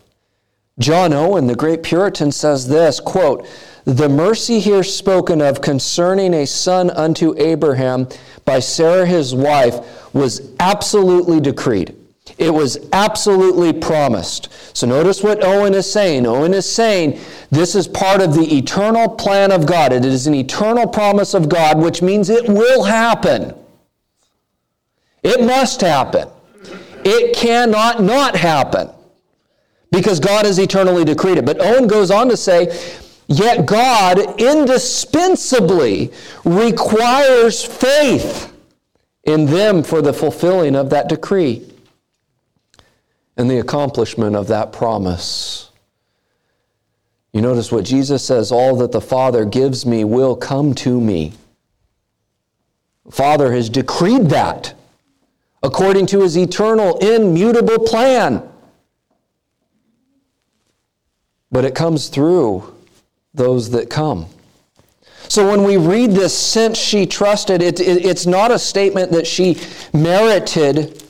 John 0.79 1.13
Owen, 1.13 1.47
the 1.47 1.57
great 1.57 1.83
Puritan, 1.83 2.31
says 2.33 2.69
this 2.69 3.01
quote, 3.01 3.47
The 3.85 4.09
mercy 4.09 4.61
here 4.61 4.85
spoken 4.85 5.41
of 5.41 5.61
concerning 5.61 6.35
a 6.35 6.47
son 6.47 6.91
unto 6.91 7.35
Abraham 7.37 8.09
by 8.45 8.61
Sarah 8.61 9.07
his 9.07 9.35
wife 9.35 10.15
was 10.15 10.53
absolutely 10.61 11.41
decreed. 11.41 11.95
It 12.39 12.51
was 12.51 12.79
absolutely 12.93 13.73
promised. 13.73 14.49
So 14.77 14.87
notice 14.87 15.23
what 15.23 15.43
Owen 15.43 15.75
is 15.75 15.91
saying. 15.91 16.25
Owen 16.27 16.55
is 16.55 16.71
saying 16.71 17.19
this 17.51 17.75
is 17.75 17.89
part 17.89 18.21
of 18.21 18.35
the 18.35 18.57
eternal 18.57 19.09
plan 19.09 19.51
of 19.51 19.67
God. 19.67 19.93
It 19.93 20.05
is 20.05 20.27
an 20.29 20.35
eternal 20.35 20.87
promise 20.87 21.35
of 21.35 21.49
God, 21.49 21.79
which 21.79 22.01
means 22.01 22.31
it 22.31 22.49
will 22.49 22.85
happen. 22.85 23.55
It 25.25 25.45
must 25.45 25.81
happen. 25.81 26.29
It 27.11 27.35
cannot 27.35 28.03
not 28.03 28.37
happen 28.37 28.91
because 29.91 30.21
God 30.21 30.45
has 30.45 30.59
eternally 30.59 31.07
decreed 31.07 31.39
it. 31.39 31.47
But 31.47 31.59
Owen 31.59 31.87
goes 31.87 32.11
on 32.11 32.29
to 32.29 32.37
say, 32.37 32.79
yet 33.29 33.65
God 33.65 34.39
indispensably 34.39 36.13
requires 36.45 37.65
faith 37.65 38.53
in 39.25 39.47
them 39.47 39.83
for 39.83 40.03
the 40.03 40.13
fulfilling 40.13 40.77
of 40.77 40.91
that 40.91 41.09
decree 41.09 41.67
and 43.39 43.51
the 43.51 43.59
accomplishment 43.59 44.37
of 44.37 44.49
that 44.49 44.71
promise. 44.71 45.71
You 47.33 47.41
notice 47.41 47.73
what 47.73 47.87
Jesus 47.87 48.23
says 48.23 48.53
all 48.53 48.77
that 48.77 48.93
the 48.93 49.01
Father 49.01 49.47
gives 49.47 49.87
me 49.87 50.05
will 50.05 50.37
come 50.37 50.75
to 50.75 51.01
me. 51.01 51.33
The 53.07 53.13
Father 53.13 53.53
has 53.53 53.71
decreed 53.71 54.27
that 54.27 54.75
according 55.63 56.07
to 56.07 56.23
his 56.23 56.37
eternal, 56.37 56.99
immutable 56.99 57.79
plan. 57.79 58.49
But 61.51 61.65
it 61.65 61.75
comes 61.75 62.09
through 62.09 62.75
those 63.35 63.71
that 63.71 63.91
come. 63.91 64.27
So 65.29 65.49
when 65.49 65.65
we 65.65 65.77
read 65.77 66.13
this, 66.13 66.37
since 66.37 66.79
she 66.79 67.07
trusted, 67.07 67.61
it, 67.61 67.81
it, 67.81 68.05
it's 68.05 68.27
not 68.27 68.51
a 68.51 68.59
statement 68.59 69.13
that 69.13 69.27
she 69.27 69.59
merited 69.93 71.03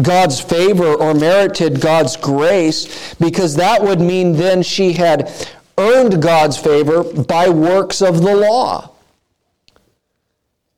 God's 0.00 0.40
favor 0.40 0.94
or 0.94 1.14
merited 1.14 1.80
God's 1.80 2.16
grace, 2.16 3.14
because 3.14 3.56
that 3.56 3.82
would 3.82 4.00
mean 4.00 4.32
then 4.32 4.62
she 4.62 4.92
had 4.92 5.30
earned 5.78 6.22
God's 6.22 6.56
favor 6.56 7.04
by 7.04 7.48
works 7.48 8.00
of 8.00 8.22
the 8.22 8.34
law. 8.34 8.93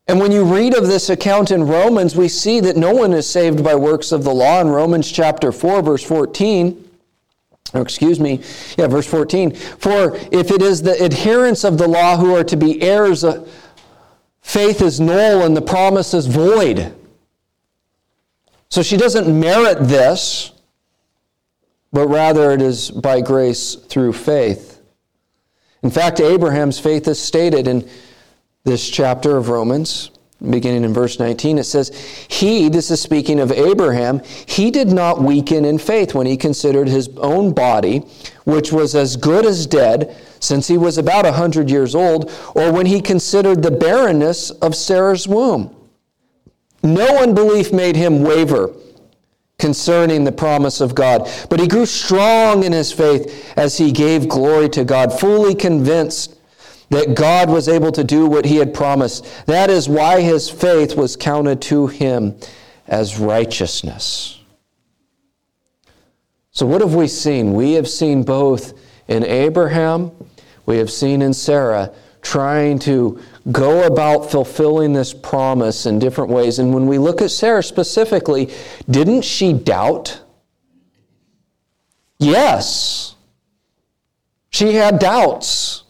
And 0.07 0.19
when 0.19 0.31
you 0.31 0.43
read 0.43 0.73
of 0.73 0.87
this 0.87 1.09
account 1.09 1.51
in 1.51 1.67
Romans, 1.67 2.15
we 2.15 2.29
see 2.29 2.61
that 2.61 2.77
no 2.77 2.93
one 2.93 3.13
is 3.13 3.29
saved 3.29 3.63
by 3.63 3.75
works 3.75 4.11
of 4.13 4.23
the 4.23 4.33
law 4.33 4.61
in 4.61 4.69
Romans 4.69 5.11
chapter 5.11 5.51
4, 5.51 5.81
verse 5.81 6.03
14. 6.03 6.85
Or 7.73 7.81
excuse 7.81 8.17
me, 8.17 8.41
yeah, 8.77 8.87
verse 8.87 9.05
14. 9.05 9.53
For 9.53 10.15
if 10.31 10.51
it 10.51 10.61
is 10.61 10.81
the 10.81 11.01
adherents 11.03 11.65
of 11.65 11.77
the 11.77 11.87
law 11.87 12.15
who 12.15 12.33
are 12.33 12.45
to 12.45 12.55
be 12.55 12.81
heirs, 12.81 13.25
uh, 13.25 13.45
faith 14.41 14.81
is 14.81 15.01
null 15.01 15.43
and 15.43 15.57
the 15.57 15.61
promise 15.61 16.13
is 16.13 16.27
void. 16.27 16.93
So 18.69 18.81
she 18.81 18.95
doesn't 18.95 19.27
merit 19.37 19.79
this, 19.87 20.53
but 21.91 22.07
rather 22.07 22.51
it 22.51 22.61
is 22.61 22.91
by 22.91 23.19
grace 23.19 23.75
through 23.75 24.13
faith. 24.13 24.81
In 25.83 25.89
fact, 25.89 26.21
Abraham's 26.21 26.79
faith 26.79 27.07
is 27.09 27.19
stated 27.19 27.67
in 27.67 27.87
this 28.67 28.89
chapter 28.89 29.37
of 29.37 29.47
Romans, 29.47 30.11
beginning 30.51 30.83
in 30.83 30.93
verse 30.93 31.19
19. 31.19 31.57
It 31.57 31.63
says, 31.63 31.89
He, 32.27 32.67
this 32.67 32.91
is 32.91 33.01
speaking 33.01 33.39
of 33.39 33.49
Abraham, 33.49 34.21
he 34.45 34.71
did 34.71 34.89
not 34.89 35.21
weaken 35.21 35.63
in 35.63 35.79
faith 35.79 36.13
when 36.13 36.27
he 36.27 36.35
considered 36.35 36.89
his 36.89 37.07
own 37.17 37.53
body, 37.53 37.99
which 38.43 38.73
was 38.73 38.93
as 38.93 39.15
good 39.15 39.45
as 39.45 39.65
dead, 39.65 40.17
since 40.41 40.67
he 40.67 40.77
was 40.77 40.97
about 40.97 41.25
a 41.25 41.31
hundred 41.31 41.71
years 41.71 41.95
old, 41.95 42.29
or 42.55 42.73
when 42.73 42.85
he 42.85 42.99
considered 42.99 43.63
the 43.63 43.71
barrenness 43.71 44.51
of 44.51 44.75
Sarah's 44.75 45.29
womb. 45.29 45.73
No 46.83 47.23
unbelief 47.23 47.71
made 47.71 47.95
him 47.95 48.21
waver 48.21 48.73
concerning 49.59 50.25
the 50.25 50.31
promise 50.31 50.81
of 50.81 50.93
God, 50.93 51.29
but 51.49 51.61
he 51.61 51.67
grew 51.67 51.85
strong 51.85 52.65
in 52.65 52.73
his 52.73 52.91
faith 52.91 53.53
as 53.57 53.77
he 53.77 53.93
gave 53.93 54.27
glory 54.27 54.67
to 54.69 54.83
God, 54.83 55.17
fully 55.17 55.55
convinced 55.55 56.36
that 56.89 57.15
God 57.15 57.49
was 57.49 57.67
able 57.67 57.91
to 57.91 58.03
do 58.03 58.25
what 58.25 58.45
he 58.45 58.57
had 58.57 58.73
promised. 58.73 59.45
That 59.45 59.69
is 59.69 59.89
why 59.89 60.21
his 60.21 60.49
faith 60.49 60.95
was 60.95 61.15
counted 61.15 61.61
to 61.63 61.87
him 61.87 62.35
as 62.87 63.19
righteousness. 63.19 64.39
So, 66.51 66.65
what 66.65 66.81
have 66.81 66.95
we 66.95 67.07
seen? 67.07 67.53
We 67.53 67.73
have 67.73 67.87
seen 67.87 68.23
both 68.23 68.73
in 69.07 69.23
Abraham, 69.23 70.11
we 70.65 70.77
have 70.77 70.91
seen 70.91 71.21
in 71.21 71.33
Sarah 71.33 71.93
trying 72.21 72.77
to 72.77 73.21
go 73.51 73.85
about 73.85 74.29
fulfilling 74.29 74.91
this 74.91 75.13
promise 75.13 75.85
in 75.85 75.97
different 75.99 76.29
ways. 76.29 76.59
And 76.59 76.73
when 76.73 76.85
we 76.85 76.97
look 76.97 77.21
at 77.21 77.31
Sarah 77.31 77.63
specifically, 77.63 78.49
didn't 78.89 79.21
she 79.21 79.53
doubt? 79.53 80.21
Yes. 82.19 83.15
She 84.49 84.73
had 84.73 84.99
doubts. 84.99 85.83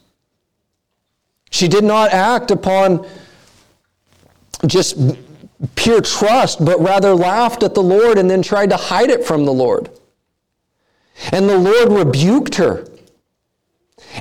She 1.50 1.68
did 1.68 1.84
not 1.84 2.12
act 2.12 2.50
upon 2.50 3.06
just 4.66 4.98
pure 5.74 6.00
trust, 6.00 6.64
but 6.64 6.80
rather 6.80 7.14
laughed 7.14 7.62
at 7.62 7.74
the 7.74 7.82
Lord 7.82 8.18
and 8.18 8.30
then 8.30 8.42
tried 8.42 8.70
to 8.70 8.76
hide 8.76 9.10
it 9.10 9.24
from 9.24 9.44
the 9.44 9.52
Lord. 9.52 9.90
And 11.32 11.48
the 11.48 11.58
Lord 11.58 11.92
rebuked 11.92 12.56
her. 12.56 12.86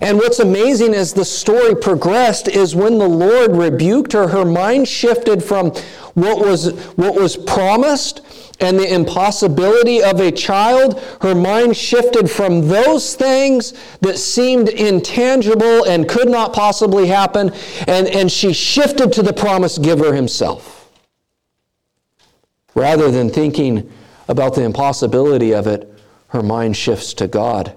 And 0.02 0.18
what's 0.18 0.40
amazing 0.40 0.94
as 0.94 1.14
the 1.14 1.26
story 1.26 1.76
progressed 1.76 2.48
is 2.48 2.76
when 2.76 2.98
the 2.98 3.08
Lord 3.08 3.56
rebuked 3.56 4.14
her, 4.14 4.28
her 4.28 4.46
mind 4.46 4.88
shifted 4.88 5.44
from 5.44 5.72
what 6.14 6.40
was, 6.40 6.74
what 6.96 7.16
was 7.16 7.38
promised 7.38 8.22
and 8.60 8.80
the 8.80 8.94
impossibility 8.94 10.04
of 10.04 10.20
a 10.20 10.32
child. 10.32 11.00
Her 11.22 11.36
mind 11.36 11.78
shifted 11.78 12.30
from 12.30 12.68
those 12.68 13.16
things 13.16 13.74
that 14.02 14.18
seemed 14.18 14.70
intangible 14.70 15.86
and 15.86 16.08
could 16.08 16.30
not 16.30 16.54
possibly 16.54 17.08
happen, 17.08 17.52
and, 17.88 18.08
and 18.08 18.32
she 18.32 18.54
shifted 18.54 19.14
to 19.14 19.22
the 19.22 19.34
promise 19.34 19.78
giver 19.78 20.14
himself. 20.14 20.92
Rather 22.74 23.10
than 23.10 23.30
thinking 23.30 23.92
about 24.28 24.56
the 24.56 24.64
impossibility 24.64 25.54
of 25.54 25.68
it, 25.68 25.92
her 26.30 26.44
mind 26.44 26.76
shifts 26.76 27.14
to 27.16 27.28
God 27.28 27.76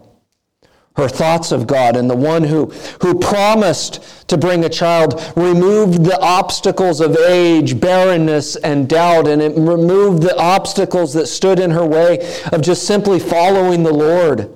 her 0.96 1.08
thoughts 1.08 1.52
of 1.52 1.66
God, 1.66 1.96
and 1.96 2.10
the 2.10 2.16
one 2.16 2.42
who, 2.44 2.66
who 3.00 3.18
promised 3.18 4.28
to 4.28 4.36
bring 4.36 4.64
a 4.64 4.68
child 4.68 5.22
removed 5.36 6.04
the 6.04 6.18
obstacles 6.20 7.00
of 7.00 7.16
age, 7.16 7.80
barrenness, 7.80 8.56
and 8.56 8.88
doubt, 8.88 9.26
and 9.28 9.40
it 9.40 9.56
removed 9.56 10.22
the 10.22 10.36
obstacles 10.36 11.14
that 11.14 11.26
stood 11.26 11.58
in 11.58 11.70
her 11.70 11.86
way 11.86 12.18
of 12.52 12.60
just 12.60 12.86
simply 12.86 13.18
following 13.20 13.82
the 13.82 13.92
Lord. 13.94 14.50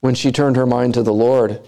when 0.00 0.14
she 0.14 0.30
turned 0.30 0.56
her 0.56 0.66
mind 0.66 0.94
to 0.94 1.02
the 1.02 1.12
Lord. 1.12 1.60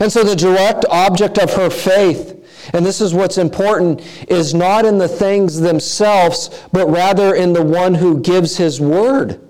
And 0.00 0.10
so 0.10 0.24
the 0.24 0.36
direct 0.36 0.84
object 0.90 1.38
of 1.38 1.54
her 1.54 1.70
faith, 1.70 2.44
and 2.72 2.84
this 2.84 3.00
is 3.00 3.14
what's 3.14 3.38
important, 3.38 4.02
is 4.28 4.52
not 4.52 4.84
in 4.84 4.98
the 4.98 5.08
things 5.08 5.60
themselves, 5.60 6.50
but 6.72 6.88
rather 6.88 7.34
in 7.34 7.52
the 7.52 7.62
one 7.62 7.94
who 7.94 8.20
gives 8.20 8.56
his 8.56 8.80
word. 8.80 9.40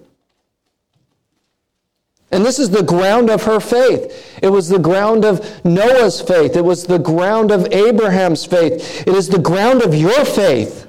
And 2.33 2.45
this 2.45 2.59
is 2.59 2.71
the 2.71 2.83
ground 2.83 3.31
of 3.31 3.45
her 3.45 3.61
faith. 3.61 4.39
It 4.43 4.49
was 4.49 4.69
the 4.69 4.79
ground 4.79 5.25
of 5.25 5.65
Noah's 5.65 6.21
faith. 6.21 6.57
It 6.57 6.65
was 6.65 6.85
the 6.85 6.99
ground 6.99 7.51
of 7.51 7.73
Abraham's 7.73 8.45
faith. 8.45 9.07
It 9.07 9.15
is 9.15 9.29
the 9.29 9.39
ground 9.39 9.83
of 9.83 9.95
your 9.95 10.25
faith. 10.25 10.87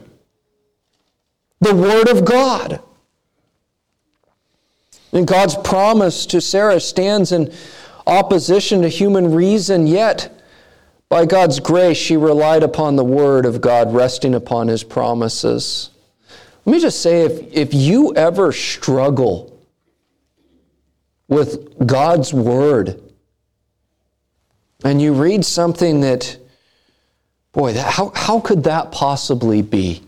The 1.61 1.75
Word 1.75 2.09
of 2.09 2.25
God. 2.25 2.81
And 5.13 5.27
God's 5.27 5.55
promise 5.55 6.25
to 6.27 6.41
Sarah 6.41 6.79
stands 6.79 7.31
in 7.31 7.53
opposition 8.05 8.81
to 8.81 8.89
human 8.89 9.33
reason, 9.33 9.87
yet 9.87 10.33
by 11.09 11.25
God's 11.25 11.59
grace, 11.59 11.97
she 11.97 12.17
relied 12.17 12.63
upon 12.63 12.95
the 12.95 13.03
Word 13.03 13.45
of 13.45 13.61
God, 13.61 13.93
resting 13.93 14.35
upon 14.35 14.67
His 14.67 14.83
promises. 14.83 15.91
Let 16.65 16.73
me 16.73 16.79
just 16.79 17.01
say 17.01 17.21
if, 17.21 17.53
if 17.53 17.73
you 17.73 18.13
ever 18.15 18.51
struggle 18.51 19.56
with 21.27 21.85
God's 21.85 22.33
Word 22.33 23.01
and 24.83 25.01
you 25.01 25.13
read 25.13 25.43
something 25.43 26.01
that, 26.01 26.37
boy, 27.51 27.73
that, 27.73 27.93
how, 27.93 28.11
how 28.15 28.39
could 28.39 28.63
that 28.65 28.91
possibly 28.91 29.61
be? 29.61 30.03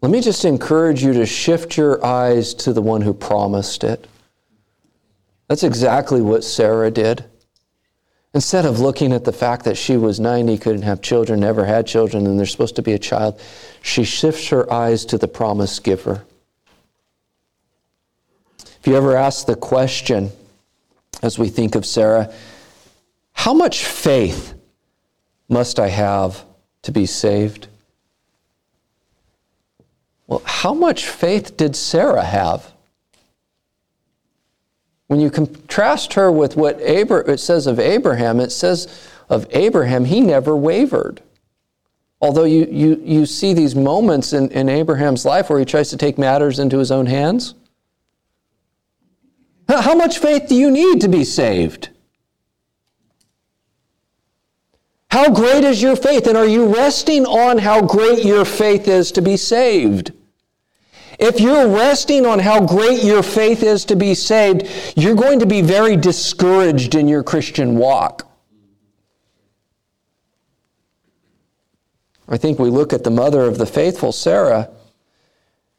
Let 0.00 0.12
me 0.12 0.20
just 0.20 0.44
encourage 0.44 1.02
you 1.02 1.12
to 1.14 1.26
shift 1.26 1.76
your 1.76 2.04
eyes 2.04 2.54
to 2.54 2.72
the 2.72 2.82
one 2.82 3.02
who 3.02 3.12
promised 3.12 3.82
it. 3.82 4.06
That's 5.48 5.64
exactly 5.64 6.20
what 6.20 6.44
Sarah 6.44 6.90
did. 6.90 7.24
Instead 8.34 8.66
of 8.66 8.80
looking 8.80 9.12
at 9.12 9.24
the 9.24 9.32
fact 9.32 9.64
that 9.64 9.76
she 9.76 9.96
was 9.96 10.20
90, 10.20 10.58
couldn't 10.58 10.82
have 10.82 11.00
children, 11.00 11.40
never 11.40 11.64
had 11.64 11.86
children, 11.86 12.26
and 12.26 12.38
there's 12.38 12.52
supposed 12.52 12.76
to 12.76 12.82
be 12.82 12.92
a 12.92 12.98
child, 12.98 13.40
she 13.82 14.04
shifts 14.04 14.48
her 14.48 14.70
eyes 14.70 15.04
to 15.06 15.18
the 15.18 15.28
promise 15.28 15.78
giver. 15.78 16.24
If 18.86 18.90
you 18.90 18.96
ever 18.98 19.16
ask 19.16 19.46
the 19.46 19.56
question, 19.56 20.30
as 21.20 21.40
we 21.40 21.48
think 21.48 21.74
of 21.74 21.84
Sarah, 21.84 22.32
how 23.32 23.52
much 23.52 23.84
faith 23.84 24.54
must 25.48 25.80
I 25.80 25.88
have 25.88 26.44
to 26.82 26.92
be 26.92 27.04
saved? 27.04 27.66
Well, 30.28 30.40
how 30.44 30.72
much 30.72 31.04
faith 31.04 31.56
did 31.56 31.74
Sarah 31.74 32.22
have? 32.22 32.70
When 35.08 35.18
you 35.18 35.30
contrast 35.30 36.12
her 36.12 36.30
with 36.30 36.56
what 36.56 36.78
it 36.80 37.40
says 37.40 37.66
of 37.66 37.80
Abraham, 37.80 38.38
it 38.38 38.52
says 38.52 38.86
of 39.28 39.48
Abraham, 39.50 40.04
he 40.04 40.20
never 40.20 40.56
wavered. 40.56 41.20
Although 42.20 42.44
you, 42.44 42.68
you, 42.70 43.02
you 43.04 43.26
see 43.26 43.52
these 43.52 43.74
moments 43.74 44.32
in, 44.32 44.48
in 44.52 44.68
Abraham's 44.68 45.24
life 45.24 45.50
where 45.50 45.58
he 45.58 45.64
tries 45.64 45.90
to 45.90 45.96
take 45.96 46.18
matters 46.18 46.60
into 46.60 46.78
his 46.78 46.92
own 46.92 47.06
hands. 47.06 47.54
How 49.82 49.94
much 49.94 50.18
faith 50.18 50.48
do 50.48 50.54
you 50.54 50.70
need 50.70 51.00
to 51.02 51.08
be 51.08 51.24
saved? 51.24 51.90
How 55.10 55.30
great 55.30 55.64
is 55.64 55.80
your 55.80 55.96
faith? 55.96 56.26
And 56.26 56.36
are 56.36 56.46
you 56.46 56.74
resting 56.74 57.24
on 57.24 57.58
how 57.58 57.80
great 57.80 58.24
your 58.24 58.44
faith 58.44 58.86
is 58.88 59.12
to 59.12 59.22
be 59.22 59.36
saved? 59.36 60.12
If 61.18 61.40
you're 61.40 61.68
resting 61.68 62.26
on 62.26 62.38
how 62.38 62.66
great 62.66 63.02
your 63.02 63.22
faith 63.22 63.62
is 63.62 63.86
to 63.86 63.96
be 63.96 64.14
saved, 64.14 64.68
you're 64.96 65.14
going 65.14 65.38
to 65.38 65.46
be 65.46 65.62
very 65.62 65.96
discouraged 65.96 66.94
in 66.94 67.08
your 67.08 67.22
Christian 67.22 67.76
walk. 67.76 68.28
I 72.28 72.36
think 72.36 72.58
we 72.58 72.68
look 72.68 72.92
at 72.92 73.04
the 73.04 73.10
mother 73.10 73.42
of 73.42 73.56
the 73.56 73.66
faithful, 73.66 74.12
Sarah, 74.12 74.68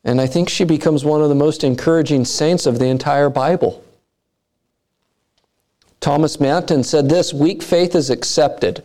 and 0.04 0.22
I 0.22 0.26
think 0.26 0.50
she 0.50 0.64
becomes 0.64 1.04
one 1.04 1.22
of 1.22 1.30
the 1.30 1.36
most 1.36 1.64
encouraging 1.64 2.26
saints 2.26 2.66
of 2.66 2.80
the 2.80 2.86
entire 2.86 3.30
Bible. 3.30 3.84
Thomas 6.08 6.40
Manton 6.40 6.86
said 6.86 7.10
this 7.10 7.34
weak 7.34 7.62
faith 7.62 7.94
is 7.94 8.10
accepted 8.10 8.82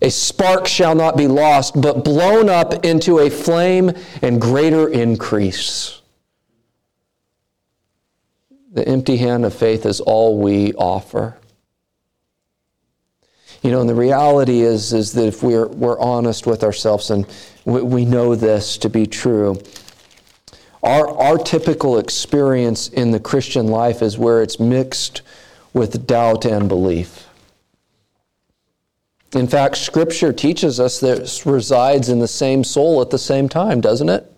a 0.00 0.10
spark 0.10 0.66
shall 0.66 0.94
not 0.94 1.14
be 1.14 1.26
lost, 1.26 1.78
but 1.78 2.02
blown 2.02 2.48
up 2.48 2.86
into 2.86 3.18
a 3.18 3.28
flame 3.28 3.92
and 4.22 4.40
greater 4.40 4.88
increase. 4.88 6.00
The 8.72 8.88
empty 8.88 9.18
hand 9.18 9.44
of 9.44 9.52
faith 9.52 9.84
is 9.84 10.00
all 10.00 10.38
we 10.38 10.72
offer. 10.72 11.36
You 13.62 13.70
know, 13.70 13.82
and 13.82 13.88
the 13.88 13.94
reality 13.94 14.62
is, 14.62 14.94
is 14.94 15.12
that 15.12 15.26
if 15.26 15.42
we're, 15.42 15.66
we're 15.66 16.00
honest 16.00 16.46
with 16.46 16.64
ourselves 16.64 17.10
and 17.10 17.26
we, 17.66 17.82
we 17.82 18.04
know 18.06 18.34
this 18.34 18.78
to 18.78 18.88
be 18.88 19.06
true, 19.06 19.60
our, 20.82 21.08
our 21.08 21.36
typical 21.36 21.98
experience 21.98 22.88
in 22.88 23.10
the 23.10 23.20
Christian 23.20 23.68
life 23.68 24.00
is 24.00 24.16
where 24.16 24.40
it's 24.40 24.58
mixed 24.58 25.20
with 25.74 26.06
doubt 26.06 26.46
and 26.46 26.68
belief. 26.68 27.28
In 29.34 29.48
fact, 29.48 29.76
Scripture 29.76 30.32
teaches 30.32 30.78
us 30.78 31.00
that 31.00 31.42
resides 31.44 32.08
in 32.08 32.20
the 32.20 32.28
same 32.28 32.62
soul 32.62 33.02
at 33.02 33.10
the 33.10 33.18
same 33.18 33.48
time, 33.48 33.80
doesn't 33.80 34.08
it? 34.08 34.30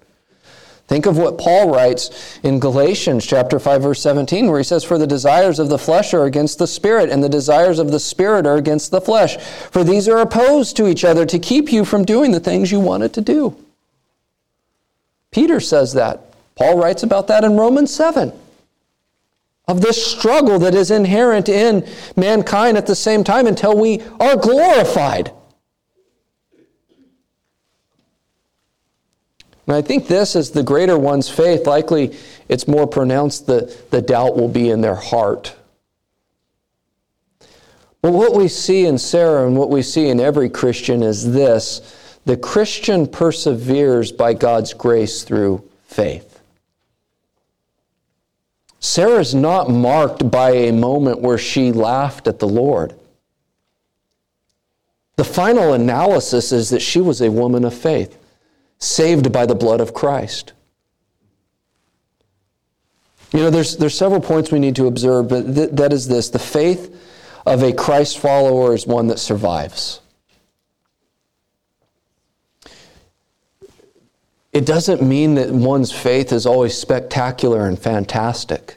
Think 0.89 1.07
of 1.07 1.19
what 1.19 1.37
Paul 1.37 1.71
writes 1.71 2.39
in 2.45 2.61
Galatians 2.61 3.27
chapter 3.27 3.59
5 3.59 3.83
verse 3.83 4.01
17 4.01 4.47
where 4.47 4.59
he 4.59 4.65
says 4.65 4.85
for 4.85 4.99
the 4.99 5.07
desires 5.07 5.59
of 5.59 5.69
the 5.69 5.79
flesh 5.79 6.15
are 6.15 6.27
against 6.27 6.59
the 6.59 6.67
spirit 6.67 7.11
and 7.11 7.23
the 7.23 7.29
desires 7.29 7.81
of 7.81 7.91
the 7.91 7.99
spirit 7.99 8.47
are 8.47 8.57
against 8.57 8.93
the 8.93 9.01
flesh 9.01 9.37
for 9.37 9.83
these 9.83 10.07
are 10.07 10.19
opposed 10.19 10.77
to 10.77 10.87
each 10.87 11.05
other 11.05 11.27
to 11.27 11.41
keep 11.41 11.73
you 11.73 11.85
from 11.85 12.05
doing 12.05 12.31
the 12.31 12.39
things 12.39 12.71
you 12.71 12.79
wanted 12.79 13.13
to 13.15 13.21
do. 13.21 13.57
Peter 15.33 15.59
says 15.59 15.93
that. 15.95 16.21
Paul 16.55 16.79
writes 16.79 17.03
about 17.03 17.27
that 17.27 17.43
in 17.43 17.57
Romans 17.57 17.93
7 17.93 18.33
of 19.69 19.81
this 19.81 20.05
struggle 20.05 20.59
that 20.61 20.75
is 20.75 20.91
inherent 20.91 21.49
in 21.49 21.87
mankind 22.15 22.77
at 22.77 22.87
the 22.87 22.95
same 22.95 23.25
time 23.25 23.47
until 23.47 23.77
we 23.77 24.01
are 24.21 24.37
glorified. 24.37 25.33
And 29.67 29.75
I 29.75 29.83
think 29.83 30.07
this 30.07 30.37
is 30.37 30.51
the 30.51 30.63
greater 30.63 30.97
one's 30.97 31.29
faith. 31.29 31.67
Likely 31.67 32.17
it's 32.49 32.69
more 32.69 32.87
pronounced 32.87 33.47
that 33.49 33.91
the 33.91 34.01
doubt 34.01 34.37
will 34.37 34.49
be 34.49 34.71
in 34.71 34.81
their 34.81 34.95
heart. 34.95 35.57
But 38.01 38.13
what 38.13 38.35
we 38.35 38.47
see 38.47 38.87
in 38.87 38.99
Sarah 38.99 39.47
and 39.49 39.57
what 39.57 39.71
we 39.71 39.83
see 39.83 40.09
in 40.09 40.21
every 40.21 40.49
Christian 40.49 41.03
is 41.03 41.33
this 41.33 41.81
the 42.25 42.37
Christian 42.37 43.07
perseveres 43.07 44.13
by 44.13 44.35
God's 44.35 44.75
grace 44.75 45.25
through 45.25 45.69
faith. 45.87 46.26
Sarah 48.81 49.21
is 49.21 49.35
not 49.35 49.71
marked 49.71 50.31
by 50.31 50.51
a 50.51 50.73
moment 50.73 51.21
where 51.21 51.39
she 51.39 51.73
laughed 51.73 52.27
at 52.27 52.39
the 52.39 52.49
Lord. 52.49 52.95
The 55.17 55.25
final 55.25 55.73
analysis 55.73 56.53
is 56.53 56.71
that 56.71 56.83
she 56.83 57.01
was 57.01 57.21
a 57.21 57.31
woman 57.31 57.65
of 57.65 57.75
faith, 57.75 58.19
saved 58.79 59.33
by 59.33 59.47
the 59.47 59.55
blood 59.55 59.81
of 59.81 59.95
Christ. 59.95 60.53
You 63.33 63.41
know, 63.41 63.51
there's, 63.51 63.77
there's 63.77 63.97
several 63.97 64.21
points 64.21 64.53
we 64.53 64.59
need 64.59 64.77
to 64.77 64.87
observe, 64.87 65.29
but 65.29 65.55
th- 65.55 65.71
that 65.73 65.93
is 65.93 66.07
this 66.07 66.29
the 66.29 66.39
faith 66.39 66.95
of 67.45 67.63
a 67.63 67.73
Christ 67.73 68.19
follower 68.19 68.75
is 68.75 68.87
one 68.87 69.09
that 69.09 69.19
survives. 69.19 70.01
It 74.57 74.65
doesn't 74.65 75.03
mean 75.03 75.35
that 75.35 75.51
one's 75.51 75.93
faith 75.93 76.33
is 76.33 76.47
always 76.47 76.75
spectacular 76.75 77.69
and 77.69 77.79
fantastic. 77.79 78.77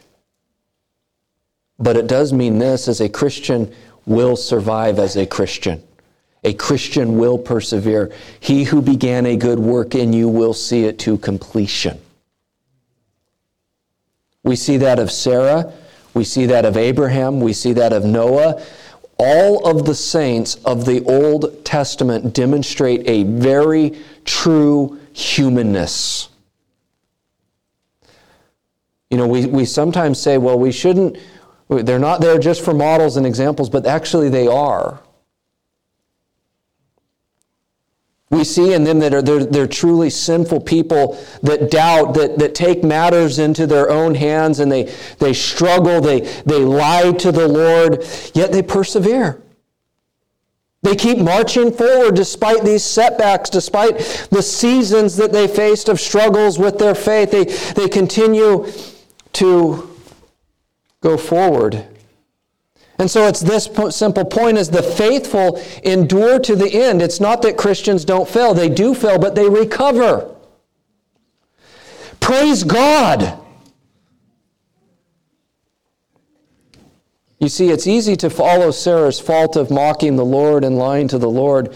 But 1.78 1.96
it 1.96 2.06
does 2.06 2.34
mean 2.34 2.58
this 2.58 2.86
as 2.86 3.00
a 3.00 3.08
Christian 3.08 3.74
will 4.04 4.36
survive 4.36 4.98
as 4.98 5.16
a 5.16 5.24
Christian. 5.24 5.82
A 6.44 6.52
Christian 6.52 7.16
will 7.16 7.38
persevere. 7.38 8.12
He 8.40 8.64
who 8.64 8.82
began 8.82 9.24
a 9.24 9.38
good 9.38 9.58
work 9.58 9.94
in 9.94 10.12
you 10.12 10.28
will 10.28 10.52
see 10.52 10.84
it 10.84 10.98
to 10.98 11.16
completion. 11.16 11.98
We 14.42 14.56
see 14.56 14.76
that 14.76 14.98
of 14.98 15.10
Sarah. 15.10 15.72
We 16.12 16.24
see 16.24 16.44
that 16.44 16.66
of 16.66 16.76
Abraham. 16.76 17.40
We 17.40 17.54
see 17.54 17.72
that 17.72 17.94
of 17.94 18.04
Noah. 18.04 18.62
All 19.16 19.66
of 19.66 19.86
the 19.86 19.94
saints 19.94 20.56
of 20.56 20.84
the 20.84 21.02
Old 21.04 21.64
Testament 21.64 22.34
demonstrate 22.34 23.08
a 23.08 23.22
very 23.22 23.98
true 24.26 24.99
humanness. 25.20 26.28
You 29.10 29.18
know, 29.18 29.26
we, 29.26 29.46
we 29.46 29.64
sometimes 29.64 30.20
say, 30.20 30.38
well, 30.38 30.58
we 30.58 30.72
shouldn't, 30.72 31.18
they're 31.68 31.98
not 31.98 32.20
there 32.20 32.38
just 32.38 32.64
for 32.64 32.72
models 32.72 33.16
and 33.16 33.26
examples, 33.26 33.68
but 33.68 33.86
actually 33.86 34.28
they 34.28 34.46
are. 34.46 35.00
We 38.30 38.44
see 38.44 38.74
in 38.74 38.84
them 38.84 39.00
that 39.00 39.12
are 39.12 39.22
they're, 39.22 39.44
they're 39.44 39.66
truly 39.66 40.08
sinful 40.08 40.60
people 40.60 41.18
that 41.42 41.68
doubt, 41.72 42.14
that, 42.14 42.38
that 42.38 42.54
take 42.54 42.84
matters 42.84 43.40
into 43.40 43.66
their 43.66 43.90
own 43.90 44.14
hands 44.14 44.60
and 44.60 44.70
they, 44.70 44.84
they 45.18 45.32
struggle, 45.32 46.00
they, 46.00 46.20
they 46.46 46.60
lie 46.60 47.10
to 47.10 47.32
the 47.32 47.48
Lord, 47.48 48.04
yet 48.32 48.52
they 48.52 48.62
persevere. 48.62 49.42
They 50.82 50.96
keep 50.96 51.18
marching 51.18 51.72
forward 51.72 52.14
despite 52.14 52.64
these 52.64 52.82
setbacks, 52.82 53.50
despite 53.50 53.98
the 54.30 54.42
seasons 54.42 55.16
that 55.16 55.32
they 55.32 55.46
faced 55.46 55.88
of 55.88 56.00
struggles 56.00 56.58
with 56.58 56.78
their 56.78 56.94
faith. 56.94 57.30
They, 57.30 57.44
they 57.74 57.88
continue 57.88 58.66
to 59.34 59.90
go 61.02 61.18
forward. 61.18 61.86
And 62.98 63.10
so 63.10 63.26
it's 63.26 63.40
this 63.40 63.68
simple 63.96 64.24
point 64.24 64.58
is 64.58 64.68
the 64.68 64.82
faithful 64.82 65.62
endure 65.84 66.38
to 66.40 66.54
the 66.54 66.70
end. 66.70 67.00
It's 67.00 67.20
not 67.20 67.40
that 67.42 67.56
Christians 67.56 68.04
don't 68.04 68.28
fail. 68.28 68.52
They 68.52 68.68
do 68.68 68.94
fail, 68.94 69.18
but 69.18 69.34
they 69.34 69.48
recover. 69.48 70.34
Praise 72.20 72.62
God. 72.62 73.38
You 77.40 77.48
see, 77.48 77.70
it's 77.70 77.86
easy 77.86 78.16
to 78.16 78.28
follow 78.28 78.70
Sarah's 78.70 79.18
fault 79.18 79.56
of 79.56 79.70
mocking 79.70 80.16
the 80.16 80.24
Lord 80.24 80.62
and 80.62 80.76
lying 80.76 81.08
to 81.08 81.18
the 81.18 81.30
Lord, 81.30 81.74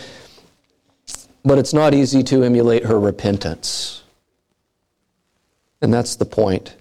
but 1.43 1.57
it's 1.57 1.73
not 1.73 1.95
easy 1.95 2.23
to 2.25 2.45
emulate 2.45 2.85
her 2.85 3.01
repentance. 3.01 4.03
And 5.81 5.93
that's 5.93 6.17
the 6.17 6.27
point. 6.27 6.77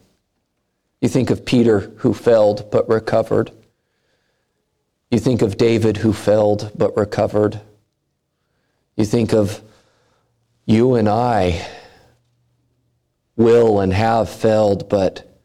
You 1.00 1.08
think 1.08 1.30
of 1.30 1.46
Peter 1.46 1.94
who 1.98 2.14
failed 2.14 2.70
but 2.72 2.88
recovered. 2.90 3.52
You 5.10 5.20
think 5.20 5.42
of 5.42 5.58
David 5.58 5.98
who 5.98 6.12
failed 6.12 6.72
but 6.76 6.96
recovered. 6.98 7.62
You 8.98 9.06
think 9.06 9.34
of 9.34 9.62
you 10.66 10.96
and 10.96 11.08
I 11.08 11.66
will 13.38 13.80
and 13.80 13.94
have 13.94 14.30
failed, 14.30 14.90
but 14.90 15.40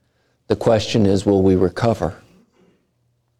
the 0.48 0.56
question 0.56 1.06
is 1.06 1.24
will 1.24 1.42
we 1.42 1.54
recover? 1.54 2.16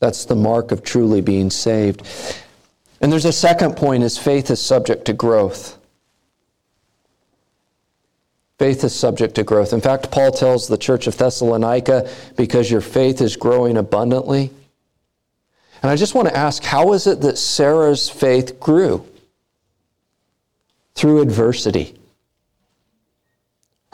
That's 0.01 0.25
the 0.25 0.37
mark 0.37 0.71
of 0.71 0.83
truly 0.83 1.21
being 1.21 1.51
saved. 1.51 2.03
And 3.01 3.13
there's 3.13 3.25
a 3.25 3.33
second 3.33 3.77
point 3.77 4.03
is 4.03 4.19
faith 4.19 4.51
is 4.51 4.61
subject 4.61 5.05
to 5.07 5.13
growth. 5.13 5.79
Faith 8.59 8.83
is 8.83 8.95
subject 8.95 9.37
to 9.37 9.45
growth. 9.45 9.73
In 9.73 9.81
fact, 9.81 10.11
Paul 10.11 10.33
tells 10.33 10.67
the 10.67 10.79
church 10.79 11.07
of 11.07 11.17
Thessalonica, 11.17 12.11
because 12.37 12.71
your 12.71 12.81
faith 12.81 13.21
is 13.21 13.37
growing 13.37 13.77
abundantly. 13.77 14.51
And 15.81 15.91
I 15.91 15.97
just 15.97 16.17
want 16.17 16.29
to 16.29 16.37
ask, 16.37 16.65
how 16.65 16.93
is 16.93 17.07
it 17.07 17.21
that 17.21 17.39
Sarah's 17.39 18.09
faith 18.09 18.59
grew? 18.59 19.07
Through 20.97 21.21
adversity. 21.21 21.98